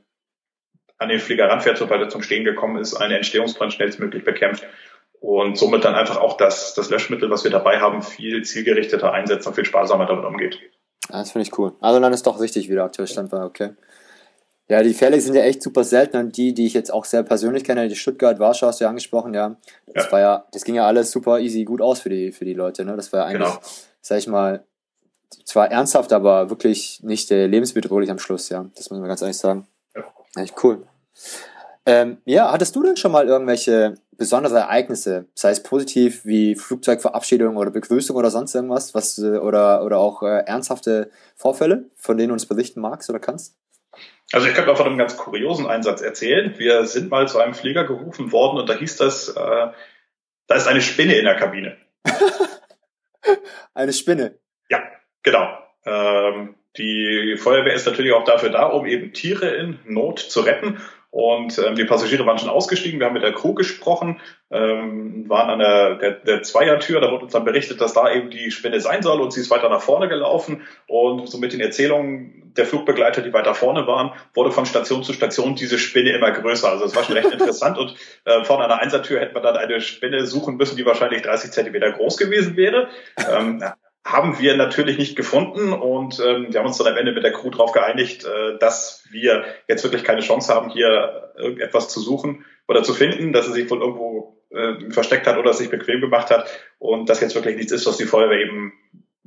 an 0.97 1.11
den 1.11 1.19
Flieger 1.19 1.51
ranfährt, 1.51 1.77
sobald 1.77 2.01
er 2.01 2.09
zum 2.09 2.23
Stehen 2.23 2.43
gekommen 2.43 2.79
ist, 2.79 2.95
einen 2.95 3.17
Entstehungsbrand 3.17 3.75
schnellstmöglich 3.75 4.25
bekämpft 4.25 4.65
und 5.21 5.59
somit 5.59 5.85
dann 5.85 5.95
einfach 5.95 6.17
auch 6.17 6.39
das, 6.39 6.73
das 6.73 6.89
Löschmittel, 6.89 7.29
was 7.29 7.45
wir 7.45 7.51
dabei 7.51 7.81
haben, 7.81 8.01
viel 8.01 8.45
zielgerichteter 8.45 9.13
einsetzt 9.13 9.47
und 9.47 9.53
viel 9.53 9.67
sparsamer 9.67 10.07
damit 10.07 10.25
umgeht. 10.25 10.59
das 11.11 11.33
finde 11.33 11.47
ich 11.47 11.59
cool. 11.59 11.75
Also 11.83 12.01
dann 12.01 12.15
ist 12.15 12.27
doch 12.27 12.41
richtig, 12.41 12.71
wie 12.71 12.75
der 12.77 12.85
aktuelle 12.85 13.09
Stand 13.09 13.31
war, 13.31 13.45
okay. 13.45 13.73
Ja, 14.71 14.85
die 14.85 14.95
Fälle 14.95 15.21
sind 15.21 15.35
ja 15.35 15.43
echt 15.43 15.65
super 15.65 15.83
selten 15.83 16.17
und 16.17 16.37
die, 16.37 16.55
die 16.55 16.65
ich 16.65 16.75
jetzt 16.75 16.93
auch 16.93 17.05
sehr 17.05 17.25
persönlich 17.25 17.65
kenne, 17.65 17.89
die 17.89 17.97
Stuttgart, 17.97 18.39
Warschau 18.39 18.69
hast 18.69 18.79
du 18.79 18.85
ja 18.85 18.89
angesprochen, 18.89 19.35
ja. 19.35 19.57
Das 19.93 20.07
ja. 20.07 20.13
war 20.13 20.21
ja, 20.21 20.45
das 20.53 20.63
ging 20.63 20.77
ja 20.77 20.87
alles 20.87 21.11
super 21.11 21.41
easy 21.41 21.65
gut 21.65 21.83
aus 21.83 21.99
für 21.99 22.09
die, 22.09 22.31
für 22.31 22.45
die 22.45 22.55
Leute, 22.55 22.85
ne? 22.85 22.95
Das 22.95 23.13
war 23.13 23.21
ja 23.21 23.27
eigentlich, 23.27 23.49
genau. 23.49 23.61
sag 24.01 24.19
ich 24.19 24.29
mal, 24.29 24.63
zwar 25.45 25.73
ernsthaft, 25.73 26.13
aber 26.13 26.51
wirklich 26.51 27.01
nicht 27.03 27.33
äh, 27.33 27.47
lebensbedrohlich 27.47 28.13
am 28.13 28.21
Schluss, 28.21 28.49
ja. 28.49 28.65
Das 28.77 28.91
muss 28.91 29.01
man 29.01 29.09
ganz 29.09 29.23
ehrlich 29.23 29.39
sagen. 29.39 29.67
Ja. 29.97 30.05
Echt 30.41 30.55
cool. 30.63 30.87
Ähm, 31.85 32.19
ja, 32.25 32.53
hattest 32.53 32.77
du 32.77 32.85
denn 32.85 32.97
schon 32.97 33.11
mal 33.11 33.27
irgendwelche 33.27 33.97
besondere 34.17 34.59
Ereignisse, 34.59 35.27
sei 35.35 35.51
es 35.51 35.65
positiv 35.65 36.25
wie 36.25 36.55
Flugzeugverabschiedung 36.55 37.57
oder 37.57 37.73
Begrüßung 37.73 38.15
oder 38.15 38.31
sonst 38.31 38.55
irgendwas, 38.55 38.95
was 38.95 39.19
äh, 39.19 39.39
oder 39.39 39.85
oder 39.85 39.99
auch 39.99 40.23
äh, 40.23 40.45
ernsthafte 40.47 41.11
Vorfälle, 41.35 41.87
von 41.97 42.17
denen 42.17 42.29
du 42.29 42.35
uns 42.35 42.47
berichten 42.47 42.81
magst 42.81 43.11
oder 43.11 43.19
kannst? 43.19 43.57
Also 44.33 44.47
ich 44.47 44.55
könnte 44.55 44.71
mal 44.71 44.77
von 44.77 44.87
einem 44.87 44.99
ganz 44.99 45.17
kuriosen 45.17 45.67
Einsatz 45.67 46.03
erzählen. 46.03 46.55
Wir 46.59 46.87
sind 46.87 47.11
mal 47.11 47.27
zu 47.27 47.41
einem 47.41 47.55
Flieger 47.55 47.85
gerufen 47.85 48.31
worden 48.33 48.59
und 48.59 48.69
da 48.69 48.75
hieß 48.75 48.97
das, 48.97 49.29
äh, 49.29 49.69
da 50.47 50.55
ist 50.55 50.69
eine 50.69 50.81
Spinne 50.81 51.17
in 51.17 51.25
der 51.25 51.37
Kabine. 51.37 51.77
eine 53.75 53.93
Spinne? 53.93 54.39
Ja, 54.69 54.83
genau. 55.23 55.59
Ähm, 55.85 56.55
die 56.77 57.37
Feuerwehr 57.37 57.75
ist 57.75 57.87
natürlich 57.87 58.13
auch 58.13 58.25
dafür 58.25 58.51
da, 58.51 58.67
um 58.67 58.87
eben 58.87 59.13
Tiere 59.13 59.49
in 59.49 59.81
Not 59.85 60.21
zu 60.21 60.41
retten. 60.41 60.81
Und 61.11 61.59
ähm, 61.59 61.75
die 61.75 61.85
Passagiere 61.85 62.25
waren 62.25 62.39
schon 62.39 62.49
ausgestiegen. 62.49 63.01
Wir 63.01 63.07
haben 63.07 63.15
mit 63.15 63.25
der 63.25 63.33
Crew 63.33 63.53
gesprochen, 63.55 64.21
ähm, 64.51 65.29
waren 65.29 65.51
an 65.51 65.59
der, 65.59 65.95
der, 65.97 66.11
der 66.13 66.43
Zweiertür. 66.43 67.01
Da 67.01 67.11
wurde 67.11 67.25
uns 67.25 67.33
dann 67.33 67.45
berichtet, 67.45 67.81
dass 67.81 67.95
da 67.95 68.13
eben 68.13 68.31
die 68.31 68.53
Spinne 68.53 68.81
sein 68.81 69.03
soll. 69.03 69.21
Und 69.21 69.33
sie 69.33 69.41
ist 69.41 69.51
weiter 69.51 69.69
nach 69.69 69.83
vorne 69.83 70.09
gelaufen. 70.09 70.63
Und 70.87 71.29
so 71.29 71.39
mit 71.39 71.53
den 71.53 71.61
Erzählungen 71.61 72.53
der 72.57 72.65
Flugbegleiter, 72.65 73.23
die 73.23 73.33
weiter 73.33 73.55
vorne 73.55 73.89
waren, 73.89 74.13
wurde 74.35 74.53
von 74.53 74.67
Station 74.67 75.03
zu 75.03 75.13
Station 75.13 75.57
diese 75.57 75.79
Spinne 75.79 76.13
immer 76.13 76.31
größer. 76.31 76.71
Also 76.71 76.85
es 76.85 76.95
war 76.95 77.03
schon 77.03 77.17
recht 77.17 77.33
interessant. 77.33 77.77
Und 77.77 77.97
äh, 78.25 78.45
vorne 78.45 78.65
an 78.65 78.71
der 78.71 78.79
Einsertür 78.81 79.19
hätte 79.21 79.35
man 79.35 79.43
dann 79.43 79.57
eine 79.57 79.81
Spinne 79.81 80.27
suchen 80.27 80.57
müssen, 80.57 80.77
die 80.77 80.87
wahrscheinlich 80.87 81.23
30 81.23 81.51
Zentimeter 81.51 81.91
groß 81.91 82.19
gewesen 82.19 82.57
wäre. 82.57 82.89
Ähm, 83.29 83.65
haben 84.05 84.39
wir 84.39 84.57
natürlich 84.57 84.99
nicht 84.99 85.15
gefunden 85.15 85.73
und 85.73 86.21
ähm, 86.21 86.47
wir 86.51 86.61
haben 86.61 86.67
uns 86.67 86.79
dann 86.79 86.87
am 86.87 86.97
Ende 86.97 87.13
mit 87.13 87.23
der 87.23 87.33
Crew 87.33 87.51
darauf 87.51 87.73
geeinigt, 87.73 88.25
äh, 88.25 88.59
dass 88.59 89.05
wir 89.11 89.45
jetzt 89.69 89.85
wirklich 89.85 90.05
keine 90.05 90.23
Chance 90.23 90.53
haben, 90.55 90.71
hier 90.71 91.33
irgendetwas 91.37 91.89
zu 91.89 92.01
suchen 92.01 92.45
oder 92.67 92.83
zu 92.83 92.95
finden, 92.95 93.33
dass 93.33 93.47
er 93.47 93.53
sich 93.53 93.71
wohl 93.71 93.81
irgendwo 93.81 94.43
äh, 94.51 94.91
versteckt 94.91 95.27
hat 95.27 95.37
oder 95.37 95.53
sich 95.53 95.71
bequem 95.71 96.01
gemacht 96.01 96.31
hat 96.31 96.49
und 96.79 97.09
das 97.09 97.21
jetzt 97.21 97.35
wirklich 97.35 97.57
nichts 97.57 97.73
ist, 97.73 97.87
was 97.87 97.99
die 97.99 98.07
Feuerwehr 98.07 98.41
eben 98.41 98.73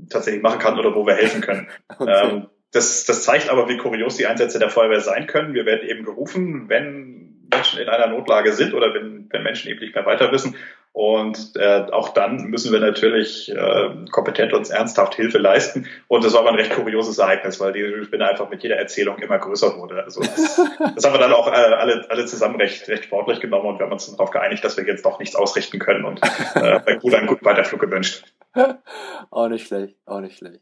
tatsächlich 0.09 0.41
machen 0.41 0.59
kann 0.59 0.79
oder 0.79 0.95
wo 0.95 1.05
wir 1.05 1.15
helfen 1.15 1.41
können. 1.41 1.67
Okay. 1.99 2.29
Ähm, 2.29 2.47
das, 2.71 3.05
das 3.05 3.23
zeigt 3.23 3.49
aber, 3.49 3.69
wie 3.69 3.77
kurios 3.77 4.15
die 4.15 4.25
Einsätze 4.25 4.57
der 4.57 4.71
Feuerwehr 4.71 4.99
sein 4.99 5.27
können. 5.27 5.53
Wir 5.53 5.67
werden 5.67 5.88
eben 5.88 6.03
gerufen, 6.03 6.69
wenn 6.69 7.47
Menschen 7.51 7.79
in 7.79 7.88
einer 7.88 8.07
Notlage 8.07 8.51
sind 8.51 8.73
oder 8.73 8.95
wenn, 8.95 9.27
wenn 9.29 9.43
Menschen 9.43 9.69
eben 9.69 9.79
nicht 9.79 9.93
mehr 9.93 10.07
weiter 10.07 10.31
wissen. 10.31 10.55
Und 10.93 11.56
äh, 11.56 11.88
auch 11.91 12.10
dann 12.10 12.45
müssen 12.45 12.71
wir 12.71 12.79
natürlich 12.79 13.51
äh, 13.51 13.89
kompetent 14.12 14.53
und 14.53 14.69
ernsthaft 14.69 15.15
Hilfe 15.15 15.39
leisten. 15.39 15.88
Und 16.08 16.23
das 16.23 16.34
war 16.34 16.41
aber 16.41 16.49
ein 16.49 16.56
recht 16.56 16.71
kurioses 16.71 17.17
Ereignis, 17.17 17.60
weil 17.60 17.73
die 17.73 18.06
Spinne 18.06 18.27
einfach 18.27 18.47
mit 18.51 18.62
jeder 18.62 18.75
Erzählung 18.75 19.17
immer 19.17 19.39
größer 19.39 19.75
wurde. 19.75 20.03
Also 20.03 20.21
das, 20.21 20.62
das 20.95 21.03
haben 21.03 21.15
wir 21.15 21.19
dann 21.19 21.34
auch 21.34 21.47
äh, 21.47 21.56
alle, 21.56 22.06
alle 22.10 22.25
zusammen 22.27 22.58
recht, 22.62 22.88
recht 22.89 23.06
sportlich 23.06 23.39
genommen 23.39 23.65
und 23.65 23.79
wir 23.79 23.88
haben 23.88 23.93
uns 23.93 24.10
darauf 24.12 24.29
geeinigt, 24.29 24.63
dass 24.63 24.77
wir 24.77 24.86
jetzt 24.86 25.03
doch 25.03 25.17
nichts 25.17 25.36
ausrichten 25.36 25.79
können 25.79 26.06
und 26.06 26.21
äh, 26.53 26.79
bei 26.86 26.97
Kuh 26.97 27.12
einen 27.12 27.25
guten 27.25 27.43
Weiterflug 27.43 27.82
gewünscht. 27.82 28.23
auch 29.32 29.47
nicht 29.47 29.65
schlecht, 29.65 29.97
auch 30.06 30.19
nicht 30.19 30.38
schlecht. 30.38 30.62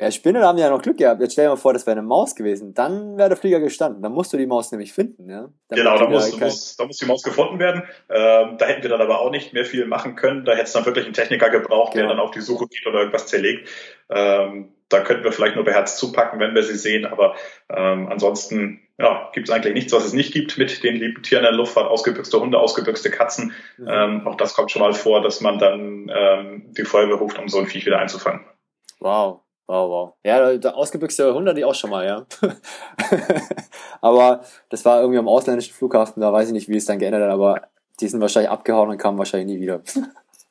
Ja, 0.00 0.10
Spinnen 0.10 0.42
haben 0.42 0.56
ja 0.56 0.70
noch 0.70 0.80
Glück 0.80 0.96
gehabt. 0.96 1.20
Jetzt 1.20 1.34
stell 1.34 1.44
dir 1.44 1.50
mal 1.50 1.56
vor, 1.56 1.74
das 1.74 1.86
wäre 1.86 1.98
eine 1.98 2.06
Maus 2.06 2.34
gewesen. 2.34 2.72
Dann 2.72 3.18
wäre 3.18 3.28
der 3.28 3.36
Flieger 3.36 3.60
gestanden. 3.60 4.02
Dann 4.02 4.12
musst 4.12 4.32
du 4.32 4.38
die 4.38 4.46
Maus 4.46 4.72
nämlich 4.72 4.94
finden, 4.94 5.28
ja. 5.28 5.50
Dann 5.68 5.78
genau, 5.78 5.98
da 5.98 6.08
muss, 6.08 6.30
kein... 6.30 6.48
muss, 6.48 6.76
da 6.78 6.86
muss 6.86 6.96
die 6.96 7.04
Maus 7.04 7.22
gefunden 7.22 7.58
werden. 7.58 7.82
Ähm, 8.08 8.56
da 8.56 8.64
hätten 8.64 8.82
wir 8.82 8.88
dann 8.88 9.02
aber 9.02 9.20
auch 9.20 9.30
nicht 9.30 9.52
mehr 9.52 9.66
viel 9.66 9.86
machen 9.86 10.16
können. 10.16 10.46
Da 10.46 10.52
hätte 10.52 10.64
es 10.64 10.72
dann 10.72 10.86
wirklich 10.86 11.04
einen 11.04 11.12
Techniker 11.12 11.50
gebraucht, 11.50 11.92
genau. 11.92 12.06
der 12.06 12.16
dann 12.16 12.24
auf 12.24 12.30
die 12.30 12.40
Suche 12.40 12.66
geht 12.66 12.86
oder 12.86 13.00
irgendwas 13.00 13.26
zerlegt. 13.26 13.68
Ähm, 14.08 14.72
da 14.88 15.00
könnten 15.00 15.22
wir 15.22 15.32
vielleicht 15.32 15.56
nur 15.56 15.66
beherzt 15.66 15.98
zupacken, 15.98 16.40
wenn 16.40 16.54
wir 16.54 16.62
sie 16.62 16.78
sehen. 16.78 17.04
Aber 17.04 17.34
ähm, 17.68 18.08
ansonsten 18.08 18.80
ja, 18.98 19.28
gibt 19.34 19.50
es 19.50 19.54
eigentlich 19.54 19.74
nichts, 19.74 19.92
was 19.92 20.06
es 20.06 20.14
nicht 20.14 20.32
gibt 20.32 20.56
mit 20.56 20.82
den 20.82 20.96
lieben 20.96 21.22
Tieren 21.22 21.44
in 21.44 21.50
der 21.50 21.58
Luftfahrt. 21.58 21.90
Ausgebüxte 21.90 22.40
Hunde, 22.40 22.58
ausgebüxte 22.58 23.10
Katzen. 23.10 23.52
Mhm. 23.76 23.86
Ähm, 23.86 24.26
auch 24.26 24.36
das 24.36 24.54
kommt 24.54 24.70
schon 24.70 24.80
mal 24.80 24.94
vor, 24.94 25.20
dass 25.20 25.42
man 25.42 25.58
dann 25.58 26.10
ähm, 26.10 26.72
die 26.72 26.84
Feuerwehr 26.84 27.16
ruft, 27.16 27.38
um 27.38 27.48
so 27.48 27.58
ein 27.58 27.66
Viech 27.66 27.84
wieder 27.84 27.98
einzufangen. 27.98 28.46
Wow. 28.98 29.42
Wow, 29.70 29.88
wow. 29.88 30.14
Ja, 30.24 30.56
der 30.56 30.74
ausgebüxte 30.74 31.32
Hund 31.32 31.48
hatte 31.48 31.60
ich 31.60 31.64
auch 31.64 31.76
schon 31.76 31.90
mal, 31.90 32.04
ja. 32.04 32.26
aber 34.00 34.40
das 34.68 34.84
war 34.84 34.98
irgendwie 34.98 35.20
am 35.20 35.28
ausländischen 35.28 35.72
Flughafen, 35.72 36.20
da 36.20 36.32
weiß 36.32 36.48
ich 36.48 36.52
nicht, 36.52 36.68
wie 36.68 36.76
es 36.76 36.86
dann 36.86 36.98
geändert 36.98 37.22
hat, 37.22 37.30
aber 37.30 37.68
die 38.00 38.08
sind 38.08 38.20
wahrscheinlich 38.20 38.50
abgehauen 38.50 38.90
und 38.90 38.98
kamen 38.98 39.16
wahrscheinlich 39.16 39.46
nie 39.46 39.62
wieder. 39.62 39.80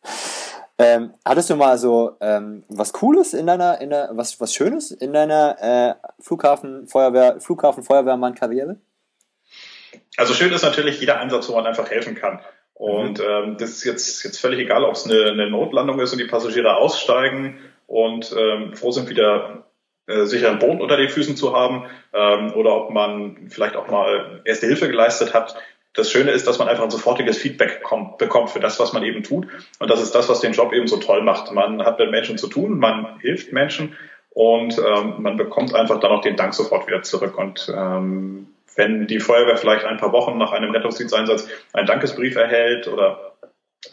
ähm, 0.78 1.14
hattest 1.26 1.50
du 1.50 1.58
mal 1.58 1.78
so 1.78 2.16
ähm, 2.22 2.64
was 2.70 2.94
Cooles 2.94 3.34
in 3.34 3.46
deiner, 3.46 3.82
in 3.82 3.90
der, 3.90 4.12
was, 4.14 4.40
was 4.40 4.54
Schönes 4.54 4.92
in 4.92 5.12
deiner 5.12 5.58
äh, 5.60 6.24
Flughafen, 6.24 6.88
Feuerwehr, 6.88 7.42
Flughafen, 7.42 7.84
Feuerwehrmann-Karriere? 7.84 8.78
Also 10.16 10.34
schön 10.34 10.54
ist 10.54 10.64
natürlich 10.64 11.02
jeder 11.02 11.20
Einsatz, 11.20 11.50
wo 11.50 11.56
man 11.56 11.68
einfach 11.68 11.90
helfen 11.92 12.16
kann. 12.16 12.40
Und 12.74 13.20
mhm. 13.20 13.26
ähm, 13.28 13.58
das 13.58 13.72
ist 13.72 13.84
jetzt, 13.84 14.24
jetzt 14.24 14.40
völlig 14.40 14.62
egal, 14.62 14.86
ob 14.86 14.94
es 14.94 15.04
eine, 15.04 15.32
eine 15.32 15.50
Notlandung 15.50 16.00
ist 16.00 16.14
und 16.14 16.20
die 16.20 16.28
Passagiere 16.28 16.78
aussteigen 16.78 17.60
und 17.90 18.34
ähm, 18.38 18.76
froh 18.76 18.92
sind, 18.92 19.10
wieder 19.10 19.66
äh, 20.06 20.26
sicheren 20.26 20.60
Boden 20.60 20.80
unter 20.80 20.96
den 20.96 21.10
Füßen 21.10 21.36
zu 21.36 21.56
haben 21.56 21.86
ähm, 22.14 22.54
oder 22.54 22.76
ob 22.76 22.92
man 22.92 23.50
vielleicht 23.50 23.76
auch 23.76 23.88
mal 23.90 24.42
erste 24.46 24.68
Hilfe 24.68 24.88
geleistet 24.88 25.34
hat. 25.34 25.56
Das 25.94 26.12
Schöne 26.12 26.32
ist, 26.32 26.46
dass 26.46 26.60
man 26.60 26.68
einfach 26.68 26.84
ein 26.84 26.92
sofortiges 26.92 27.40
Feedback 27.40 27.82
kommt, 27.82 28.20
bekommt 28.20 28.52
für 28.52 28.60
das, 28.60 28.80
was 28.80 28.94
man 28.94 29.04
eben 29.04 29.24
tut. 29.24 29.48
Und 29.80 29.90
das 29.90 30.04
ist 30.04 30.14
das, 30.14 30.30
was 30.30 30.40
den 30.40 30.54
Job 30.54 30.72
eben 30.72 30.88
so 30.88 30.98
toll 30.98 31.24
macht. 31.24 31.52
Man 31.52 31.84
hat 31.84 31.98
mit 31.98 32.12
Menschen 32.12 32.38
zu 32.38 32.48
tun, 32.48 32.78
man 32.78 33.20
hilft 33.22 33.54
Menschen 33.54 33.98
und 34.30 34.78
ähm, 34.78 35.16
man 35.18 35.36
bekommt 35.36 35.74
einfach 35.74 36.00
dann 36.00 36.12
auch 36.12 36.22
den 36.22 36.36
Dank 36.36 36.54
sofort 36.54 36.86
wieder 36.86 37.02
zurück. 37.02 37.40
Und 37.40 37.74
ähm, 37.76 38.48
wenn 38.76 39.08
die 39.08 39.20
Feuerwehr 39.20 39.58
vielleicht 39.58 39.86
ein 39.86 39.98
paar 39.98 40.12
Wochen 40.12 40.38
nach 40.38 40.52
einem 40.52 40.70
Rettungsdiensteinsatz 40.70 41.50
einen 41.74 41.88
Dankesbrief 41.88 42.36
erhält 42.36 42.88
oder 42.88 43.29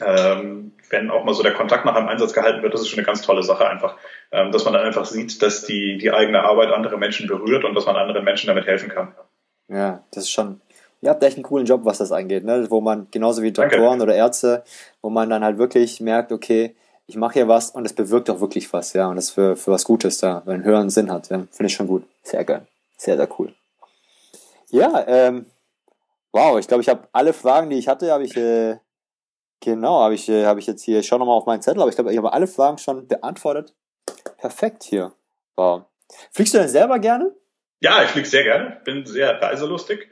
ähm, 0.01 0.73
wenn 0.91 1.11
auch 1.11 1.25
mal 1.25 1.35
so 1.35 1.43
der 1.43 1.55
Kontakt 1.55 1.85
nach 1.85 1.95
einem 1.95 2.09
Einsatz 2.09 2.33
gehalten 2.33 2.63
wird, 2.63 2.75
das 2.75 2.81
ist 2.81 2.89
schon 2.89 2.99
eine 2.99 3.07
ganz 3.07 3.23
tolle 3.23 3.43
Sache 3.43 3.69
einfach, 3.69 3.97
ähm, 4.33 4.53
dass 4.53 4.65
man 4.65 4.75
dann 4.75 4.85
einfach 4.85 5.05
sieht, 5.05 5.43
dass 5.43 5.65
die, 5.65 5.99
die 5.99 6.13
eigene 6.13 6.43
Arbeit 6.43 6.71
andere 6.71 6.99
Menschen 6.99 7.27
berührt 7.27 7.65
und 7.65 7.75
dass 7.75 7.87
man 7.87 7.97
anderen 7.97 8.25
Menschen 8.25 8.49
damit 8.49 8.67
helfen 8.67 8.89
kann. 8.89 9.15
Ja, 9.69 10.05
das 10.13 10.25
ist 10.25 10.31
schon, 10.31 10.61
ihr 11.01 11.11
habt 11.11 11.23
echt 11.23 11.37
einen 11.37 11.45
coolen 11.45 11.67
Job, 11.67 11.83
was 11.85 11.99
das 11.99 12.13
angeht, 12.13 12.45
ne? 12.45 12.67
wo 12.71 12.81
man 12.81 13.09
genauso 13.11 13.43
wie 13.43 13.53
Doktoren 13.53 13.83
Danke. 13.83 14.05
oder 14.05 14.15
Ärzte, 14.15 14.65
wo 15.03 15.11
man 15.11 15.31
dann 15.31 15.45
halt 15.45 15.59
wirklich 15.59 16.01
merkt, 16.01 16.33
okay, 16.33 16.77
ich 17.07 17.17
mache 17.17 17.35
hier 17.35 17.49
was 17.49 17.71
und 17.71 17.85
es 17.85 17.93
bewirkt 17.93 18.29
auch 18.31 18.41
wirklich 18.41 18.73
was, 18.73 18.93
ja, 18.93 19.09
und 19.09 19.17
das 19.17 19.31
für, 19.31 19.57
für 19.57 19.71
was 19.71 19.85
Gutes 19.85 20.19
da, 20.19 20.43
weil 20.45 20.55
einen 20.55 20.65
höheren 20.65 20.91
Sinn 20.91 21.13
hat, 21.13 21.31
ja, 21.31 21.47
finde 21.51 21.67
ich 21.67 21.75
schon 21.75 21.87
gut. 21.87 22.05
Sehr 22.23 22.45
geil. 22.45 22.67
Sehr, 22.97 23.17
sehr 23.17 23.29
cool. 23.39 23.55
Ja, 24.71 25.05
ähm, 25.07 25.47
wow, 26.33 26.59
ich 26.59 26.67
glaube, 26.67 26.83
ich 26.83 26.89
habe 26.89 27.07
alle 27.13 27.33
Fragen, 27.33 27.71
die 27.71 27.77
ich 27.77 27.87
hatte, 27.87 28.11
habe 28.11 28.25
ich 28.25 28.37
äh, 28.37 28.79
Genau, 29.61 30.01
habe 30.01 30.15
ich, 30.15 30.29
äh, 30.29 30.45
hab 30.45 30.59
ich 30.59 30.67
jetzt 30.67 30.83
hier, 30.83 31.01
ich 31.01 31.07
schaue 31.07 31.19
nochmal 31.19 31.39
auf 31.39 31.47
meinen 31.47 31.63
Zettel, 31.63 31.81
aber 31.81 31.89
ich 31.89 31.97
glaube, 31.97 32.13
ich 32.13 32.19
habe 32.19 32.33
alle 32.33 32.47
Fragen 32.47 32.79
schon 32.79 33.09
beantwortet. 33.09 33.75
Perfekt 34.39 34.85
hier. 34.85 35.13
Wow. 35.57 35.85
Fliegst 36.33 36.55
du 36.55 36.59
denn 36.59 36.69
selber 36.69 36.99
gerne? 36.99 37.35
Ja, 37.81 38.03
ich 38.03 38.11
fliege 38.11 38.29
sehr 38.29 38.45
gerne, 38.45 38.81
bin 38.85 39.05
sehr 39.07 39.41
reiselustig 39.41 40.09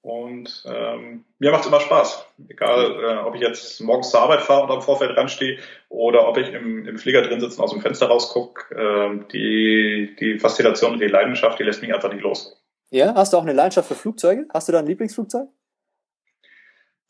und 0.00 0.64
ähm, 0.66 1.24
mir 1.38 1.50
macht 1.50 1.62
es 1.62 1.66
immer 1.68 1.80
Spaß. 1.80 2.26
Egal, 2.48 3.04
äh, 3.04 3.16
ob 3.26 3.34
ich 3.34 3.40
jetzt 3.40 3.80
morgens 3.80 4.10
zur 4.10 4.20
Arbeit 4.20 4.40
fahre 4.40 4.64
und 4.64 4.70
am 4.70 4.82
Vorfeld 4.82 5.16
ranstehe 5.16 5.58
oder 5.88 6.28
ob 6.28 6.38
ich 6.38 6.52
im, 6.52 6.86
im 6.86 6.98
Flieger 6.98 7.22
drin 7.22 7.40
sitze 7.40 7.58
und 7.58 7.64
aus 7.64 7.72
dem 7.72 7.82
Fenster 7.82 8.06
rausgucke. 8.06 8.74
Äh, 8.74 9.28
die, 9.32 10.16
die 10.18 10.38
Faszination 10.38 10.92
und 10.92 11.00
die 11.00 11.08
Leidenschaft, 11.08 11.58
die 11.58 11.64
lässt 11.64 11.82
mich 11.82 11.92
einfach 11.92 12.12
nicht 12.12 12.22
los. 12.22 12.56
Ja, 12.90 13.14
hast 13.14 13.32
du 13.32 13.36
auch 13.36 13.42
eine 13.42 13.52
Leidenschaft 13.52 13.88
für 13.88 13.94
Flugzeuge? 13.94 14.46
Hast 14.52 14.68
du 14.68 14.72
da 14.72 14.78
ein 14.78 14.86
Lieblingsflugzeug? 14.86 15.48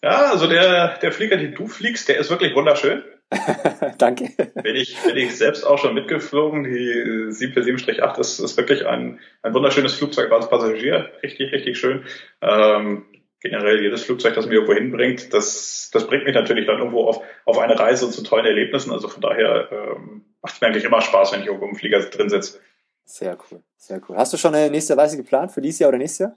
Ja, 0.02 0.30
also 0.30 0.46
der, 0.46 0.98
der 0.98 1.12
Flieger, 1.12 1.36
den 1.36 1.54
du 1.54 1.66
fliegst, 1.66 2.08
der 2.08 2.18
ist 2.18 2.30
wirklich 2.30 2.54
wunderschön. 2.54 3.02
Danke. 3.98 4.30
Bin 4.62 4.76
ich, 4.76 4.96
bin 5.02 5.16
ich 5.16 5.36
selbst 5.36 5.64
auch 5.64 5.78
schon 5.78 5.94
mitgeflogen. 5.94 6.64
Die 6.64 7.30
747-8 7.30 8.18
ist, 8.20 8.38
ist 8.38 8.56
wirklich 8.56 8.86
ein, 8.86 9.20
ein 9.42 9.54
wunderschönes 9.54 9.94
Flugzeug 9.94 10.30
als 10.32 10.48
Passagier. 10.48 11.10
Richtig, 11.22 11.52
richtig 11.52 11.78
schön. 11.78 12.04
Ähm, 12.40 13.06
generell 13.40 13.82
jedes 13.82 14.04
Flugzeug, 14.04 14.34
das 14.34 14.46
mir 14.46 14.54
irgendwo 14.54 14.74
hinbringt, 14.74 15.32
das, 15.32 15.90
das 15.92 16.06
bringt 16.06 16.24
mich 16.24 16.34
natürlich 16.34 16.66
dann 16.66 16.78
irgendwo 16.78 17.04
auf, 17.04 17.22
auf 17.44 17.58
eine 17.58 17.78
Reise 17.78 18.10
zu 18.10 18.22
tollen 18.22 18.46
Erlebnissen. 18.46 18.92
Also 18.92 19.08
von 19.08 19.20
daher 19.20 19.68
ähm, 19.70 20.24
macht 20.42 20.54
es 20.54 20.60
mir 20.60 20.68
eigentlich 20.68 20.84
immer 20.84 21.00
Spaß, 21.00 21.32
wenn 21.32 21.40
ich 21.40 21.46
irgendwo 21.46 21.66
im 21.66 21.76
Flieger 21.76 22.00
drin 22.00 22.30
sitze. 22.30 22.60
Sehr 23.04 23.36
cool, 23.50 23.62
sehr 23.76 24.00
cool. 24.08 24.16
Hast 24.16 24.32
du 24.32 24.36
schon 24.36 24.54
eine 24.54 24.70
nächste 24.70 24.96
Reise 24.96 25.16
geplant 25.16 25.52
für 25.52 25.60
dieses 25.60 25.80
Jahr 25.80 25.88
oder 25.88 25.98
nächstes 25.98 26.18
Jahr? 26.18 26.36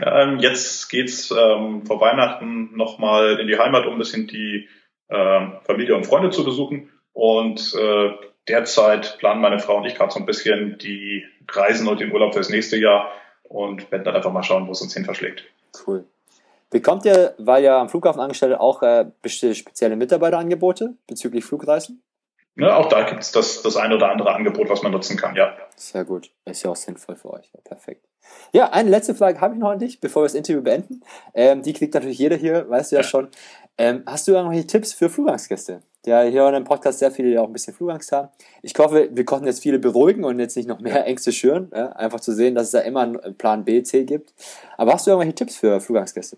Ähm, 0.00 0.38
jetzt 0.38 0.88
geht's 0.88 1.30
ähm, 1.30 1.84
vor 1.84 2.00
Weihnachten 2.00 2.76
nochmal 2.76 3.38
in 3.40 3.46
die 3.46 3.58
Heimat, 3.58 3.86
um 3.86 3.94
ein 3.94 3.98
bisschen 3.98 4.26
die 4.26 4.68
äh, 5.08 5.40
Familie 5.64 5.96
und 5.96 6.06
Freunde 6.06 6.30
zu 6.30 6.44
besuchen. 6.44 6.90
Und 7.12 7.74
äh, 7.74 8.10
derzeit 8.48 9.18
planen 9.18 9.40
meine 9.40 9.58
Frau 9.58 9.76
und 9.76 9.84
ich 9.84 9.94
gerade 9.94 10.12
so 10.12 10.18
ein 10.18 10.26
bisschen 10.26 10.78
die 10.78 11.24
Reisen 11.50 11.88
und 11.88 12.00
den 12.00 12.12
Urlaub 12.12 12.32
fürs 12.32 12.48
nächste 12.48 12.78
Jahr 12.78 13.10
und 13.42 13.90
werden 13.92 14.04
dann 14.04 14.16
einfach 14.16 14.32
mal 14.32 14.42
schauen, 14.42 14.66
wo 14.66 14.72
es 14.72 14.80
uns 14.80 14.94
hin 14.94 15.04
verschlägt. 15.04 15.44
Cool. 15.86 16.04
Bekommt 16.70 17.04
ihr, 17.04 17.34
weil 17.36 17.62
ihr 17.62 17.74
am 17.74 17.90
Flughafen 17.90 18.20
angestellt 18.20 18.58
auch 18.58 18.82
äh, 18.82 19.04
spezielle 19.26 19.96
Mitarbeiterangebote 19.96 20.94
bezüglich 21.06 21.44
Flugreisen? 21.44 22.02
Ne, 22.54 22.74
auch 22.74 22.88
da 22.88 23.02
gibt 23.04 23.22
es 23.22 23.32
das, 23.32 23.62
das 23.62 23.76
ein 23.76 23.92
oder 23.92 24.10
andere 24.10 24.34
Angebot, 24.34 24.68
was 24.68 24.82
man 24.82 24.92
nutzen 24.92 25.16
kann, 25.16 25.34
ja. 25.34 25.56
Sehr 25.76 26.04
gut. 26.04 26.30
Ist 26.44 26.62
ja 26.62 26.70
auch 26.70 26.76
sinnvoll 26.76 27.16
für 27.16 27.32
euch. 27.32 27.50
Ja, 27.54 27.60
perfekt. 27.64 28.06
Ja, 28.52 28.70
eine 28.70 28.90
letzte 28.90 29.14
Frage 29.14 29.40
habe 29.40 29.54
ich 29.54 29.60
noch 29.60 29.70
an 29.70 29.78
dich, 29.78 30.00
bevor 30.00 30.22
wir 30.22 30.26
das 30.26 30.34
Interview 30.34 30.62
beenden. 30.62 31.02
Ähm, 31.34 31.62
die 31.62 31.72
kriegt 31.72 31.94
natürlich 31.94 32.18
jeder 32.18 32.36
hier, 32.36 32.68
weißt 32.68 32.92
du 32.92 32.96
ja, 32.96 33.02
ja. 33.02 33.08
schon. 33.08 33.28
Ähm, 33.78 34.02
hast 34.06 34.28
du 34.28 34.32
irgendwelche 34.32 34.66
Tipps 34.66 34.92
für 34.92 35.08
Flugangstgäste? 35.08 35.82
Der 36.04 36.24
hier 36.24 36.46
in 36.48 36.54
dem 36.54 36.64
Podcast 36.64 36.98
sehr 36.98 37.10
viele, 37.10 37.30
die 37.30 37.38
auch 37.38 37.46
ein 37.46 37.52
bisschen 37.52 37.74
Flugangst 37.74 38.12
haben. 38.12 38.28
Ich 38.60 38.74
hoffe, 38.76 39.08
wir 39.12 39.24
konnten 39.24 39.46
jetzt 39.46 39.62
viele 39.62 39.78
beruhigen 39.78 40.24
und 40.24 40.38
jetzt 40.38 40.56
nicht 40.56 40.68
noch 40.68 40.80
mehr 40.80 41.06
Ängste 41.06 41.32
schüren. 41.32 41.70
Ja? 41.74 41.92
Einfach 41.92 42.20
zu 42.20 42.32
sehen, 42.32 42.54
dass 42.54 42.66
es 42.66 42.72
da 42.72 42.80
immer 42.80 43.02
einen 43.02 43.38
Plan 43.38 43.64
B, 43.64 43.82
C 43.82 44.04
gibt. 44.04 44.34
Aber 44.76 44.92
hast 44.92 45.06
du 45.06 45.12
irgendwelche 45.12 45.36
Tipps 45.36 45.56
für 45.56 45.80
Flugangstgäste? 45.80 46.36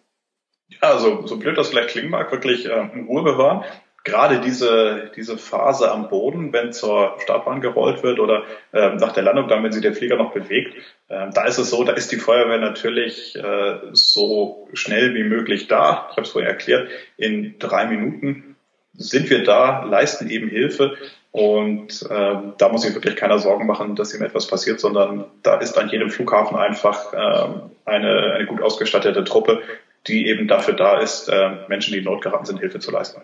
Ja, 0.68 0.92
also 0.92 1.27
so 1.27 1.38
blöd 1.38 1.59
das 1.59 1.68
vielleicht 1.68 1.88
klingen 1.88 2.11
mag, 2.11 2.31
wirklich 2.31 2.66
äh, 2.66 2.88
in 2.92 3.07
Ruhe 3.07 3.22
bewahren 3.22 3.64
gerade 4.04 4.40
diese, 4.40 5.10
diese 5.16 5.38
Phase 5.38 5.90
am 5.90 6.08
Boden, 6.08 6.52
wenn 6.52 6.72
zur 6.72 7.16
Startbahn 7.20 7.62
gerollt 7.62 8.02
wird 8.02 8.20
oder 8.20 8.44
äh, 8.72 8.94
nach 8.96 9.12
der 9.12 9.22
Landung, 9.22 9.48
dann, 9.48 9.64
wenn 9.64 9.72
sich 9.72 9.82
der 9.82 9.94
Flieger 9.94 10.16
noch 10.16 10.32
bewegt, 10.32 10.74
äh, 11.08 11.30
da 11.32 11.46
ist 11.46 11.58
es 11.58 11.70
so, 11.70 11.84
da 11.84 11.94
ist 11.94 12.12
die 12.12 12.18
Feuerwehr 12.18 12.58
natürlich 12.58 13.34
äh, 13.34 13.78
so 13.92 14.68
schnell 14.74 15.14
wie 15.14 15.24
möglich 15.24 15.68
da. 15.68 16.08
Ich 16.10 16.16
habe 16.16 16.22
es 16.22 16.30
vorher 16.30 16.50
erklärt, 16.50 16.88
in 17.16 17.58
drei 17.58 17.86
Minuten 17.86 18.56
sind 18.92 19.30
wir 19.30 19.42
da, 19.42 19.84
leisten 19.84 20.28
eben 20.28 20.48
Hilfe 20.48 20.96
und 21.32 22.02
äh, 22.08 22.36
da 22.58 22.68
muss 22.68 22.82
sich 22.82 22.94
wirklich 22.94 23.16
keiner 23.16 23.38
Sorgen 23.38 23.66
machen, 23.66 23.96
dass 23.96 24.14
ihm 24.14 24.22
etwas 24.22 24.46
passiert, 24.46 24.78
sondern 24.78 25.24
da 25.42 25.56
ist 25.56 25.78
an 25.78 25.88
jedem 25.88 26.10
Flughafen 26.10 26.56
einfach 26.56 27.12
äh, 27.12 27.48
eine, 27.86 28.34
eine 28.34 28.46
gut 28.46 28.62
ausgestattete 28.62 29.24
Truppe, 29.24 29.62
die 30.06 30.28
eben 30.28 30.46
dafür 30.46 30.74
da 30.74 31.00
ist, 31.00 31.28
äh, 31.28 31.50
Menschen, 31.68 31.92
die 31.92 32.00
in 32.00 32.04
Not 32.04 32.22
geraten 32.22 32.44
sind, 32.44 32.60
Hilfe 32.60 32.78
zu 32.78 32.90
leisten. 32.90 33.22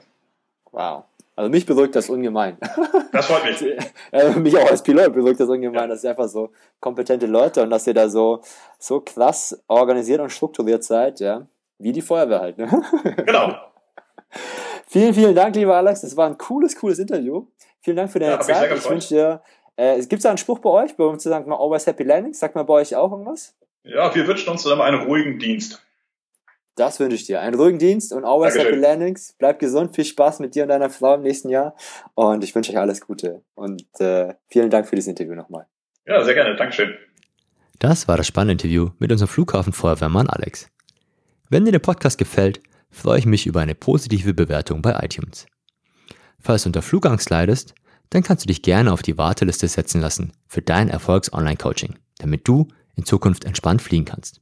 Wow. 0.73 1.05
Also 1.37 1.51
mich 1.51 1.65
beruhigt 1.65 1.97
das 1.97 2.11
ungemein. 2.11 2.59
Das 3.13 3.27
freut 3.27 3.45
mich. 3.45 3.61
mich 4.37 4.57
auch 4.57 4.71
als 4.71 4.83
Pilot 4.83 5.13
beruhigt 5.13 5.41
das 5.41 5.49
ungemein, 5.49 5.83
ja. 5.83 5.87
dass 5.89 6.05
ihr 6.05 6.11
einfach 6.11 6.29
so 6.29 6.51
kompetente 6.79 7.27
Leute 7.27 7.61
und 7.63 7.71
dass 7.71 7.85
ihr 7.89 7.95
da 7.95 8.09
so, 8.09 8.41
so 8.79 9.01
krass 9.01 9.61
organisiert 9.67 10.21
und 10.21 10.31
strukturiert 10.31 10.85
seid, 10.85 11.19
ja. 11.19 11.47
Wie 11.79 11.93
die 11.93 12.03
Feuerwehr 12.03 12.41
halt, 12.41 12.59
ne? 12.59 12.69
Genau. 13.27 13.57
vielen, 14.87 15.13
vielen 15.13 15.35
Dank, 15.35 15.57
lieber 15.57 15.75
Alex. 15.75 16.03
Das 16.03 16.17
war 16.17 16.29
ein 16.29 16.39
cooles, 16.39 16.77
cooles 16.77 17.01
Interview. 17.01 17.47
Vielen 17.81 17.97
Dank 17.97 18.13
für 18.13 18.21
deine 18.21 18.35
ja, 18.35 18.41
Zeit. 18.41 18.71
Ich, 18.77 18.89
wünsche 18.89 19.09
dir, 19.09 19.43
äh, 19.77 19.99
gibt 20.01 20.15
es 20.15 20.23
da 20.23 20.29
einen 20.29 20.39
Spruch 20.39 20.61
bei 20.61 20.71
euch, 20.71 20.95
bei 20.97 21.05
uns 21.05 21.23
zu 21.23 21.31
sagen, 21.31 21.51
always 21.51 21.87
happy 21.87 22.05
landing? 22.05 22.35
Sagt 22.35 22.55
man 22.55 22.67
bei 22.67 22.75
euch 22.75 22.95
auch 22.95 23.11
irgendwas? 23.11 23.57
Ja, 23.83 24.15
wir 24.15 24.27
wünschen 24.27 24.51
uns 24.51 24.63
dann 24.63 24.81
einen 24.81 25.03
ruhigen 25.03 25.39
Dienst. 25.39 25.83
Das 26.77 27.01
wünsche 27.01 27.17
ich 27.17 27.27
dir. 27.27 27.41
Einen 27.41 27.57
ruhigen 27.57 27.79
Dienst 27.79 28.13
und 28.13 28.25
always 28.25 28.55
Dankeschön. 28.55 28.75
happy 28.75 28.81
landings. 28.81 29.35
Bleib 29.39 29.59
gesund, 29.59 29.95
viel 29.95 30.05
Spaß 30.05 30.39
mit 30.41 30.55
dir 30.55 30.63
und 30.63 30.69
deiner 30.69 30.91
Frau 30.91 31.15
im 31.15 31.23
nächsten 31.23 31.49
Jahr. 31.49 31.75
Und 32.15 32.45
ich 32.45 32.55
wünsche 32.55 32.73
euch 32.73 32.79
alles 32.79 33.01
Gute. 33.01 33.43
Und 33.55 33.85
äh, 33.99 34.35
vielen 34.49 34.71
Dank 34.71 34.87
für 34.87 34.97
dieses 34.97 35.09
Interview 35.09 35.35
nochmal. 35.35 35.67
Ja, 36.07 36.25
sehr 36.25 36.35
gerne. 36.35 36.57
Dankeschön. 36.57 36.95
Das 37.79 38.09
war 38.09 38.17
das 38.17 38.27
spannende 38.27 38.53
Interview 38.53 38.91
mit 38.99 39.11
unserem 39.11 39.29
Flughafenfeuerwehrmann 39.29 40.29
Alex. 40.29 40.69
Wenn 41.49 41.65
dir 41.65 41.73
der 41.73 41.79
Podcast 41.81 42.19
gefällt, 42.19 42.61
freue 42.91 43.19
ich 43.19 43.27
mich 43.27 43.47
über 43.47 43.61
eine 43.61 43.75
positive 43.75 44.35
Bewertung 44.35 44.83
bei 44.83 44.99
iTunes. 45.03 45.47
Falls 46.39 46.63
du 46.63 46.69
unter 46.69 46.83
Flugangst 46.83 47.31
leidest, 47.31 47.75
dann 48.11 48.23
kannst 48.23 48.45
du 48.45 48.49
dich 48.49 48.63
gerne 48.63 48.93
auf 48.93 49.03
die 49.03 49.19
Warteliste 49.19 49.69
setzen 49.69 50.01
lassen 50.01 50.33
für 50.47 50.63
dein 50.63 50.89
Erfolgs-Online-Coaching, 50.89 51.97
damit 52.19 52.47
du 52.47 52.69
in 52.97 53.05
Zukunft 53.05 53.45
entspannt 53.45 53.83
fliegen 53.83 54.05
kannst. 54.05 54.41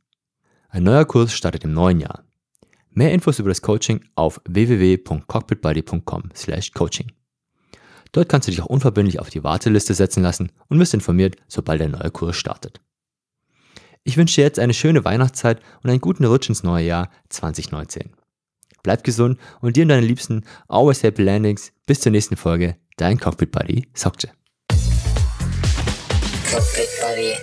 Ein 0.70 0.82
neuer 0.82 1.06
Kurs 1.06 1.32
startet 1.32 1.64
im 1.64 1.72
neuen 1.72 2.00
Jahr. 2.00 2.24
Mehr 2.90 3.10
Infos 3.12 3.38
über 3.38 3.48
das 3.48 3.62
Coaching 3.62 4.04
auf 4.14 4.42
www.cockpitbuddy.com/coaching. 4.46 7.12
Dort 8.12 8.28
kannst 8.28 8.48
du 8.48 8.52
dich 8.52 8.60
auch 8.60 8.66
unverbindlich 8.66 9.18
auf 9.18 9.30
die 9.30 9.42
Warteliste 9.44 9.94
setzen 9.94 10.22
lassen 10.22 10.52
und 10.68 10.78
wirst 10.78 10.92
informiert, 10.94 11.36
sobald 11.46 11.80
der 11.80 11.88
neue 11.88 12.10
Kurs 12.10 12.36
startet. 12.36 12.82
Ich 14.04 14.18
wünsche 14.18 14.36
dir 14.36 14.44
jetzt 14.44 14.58
eine 14.58 14.74
schöne 14.74 15.04
Weihnachtszeit 15.04 15.60
und 15.82 15.90
einen 15.90 16.00
guten 16.00 16.24
Rutsch 16.24 16.48
ins 16.48 16.62
neue 16.62 16.86
Jahr 16.86 17.10
2019. 17.30 18.12
Bleib 18.82 19.04
gesund 19.04 19.38
und 19.60 19.76
dir 19.76 19.82
und 19.82 19.88
deinen 19.88 20.06
Liebsten 20.06 20.44
always 20.68 21.02
happy 21.02 21.22
landings. 21.22 21.72
Bis 21.86 22.00
zur 22.00 22.12
nächsten 22.12 22.36
Folge. 22.36 22.76
Dein 22.96 23.18
Cockpit 23.18 23.52
Buddy 23.52 23.88
Sokje. 23.94 24.30
Cockpit 26.50 26.88
Buddy. 27.00 27.34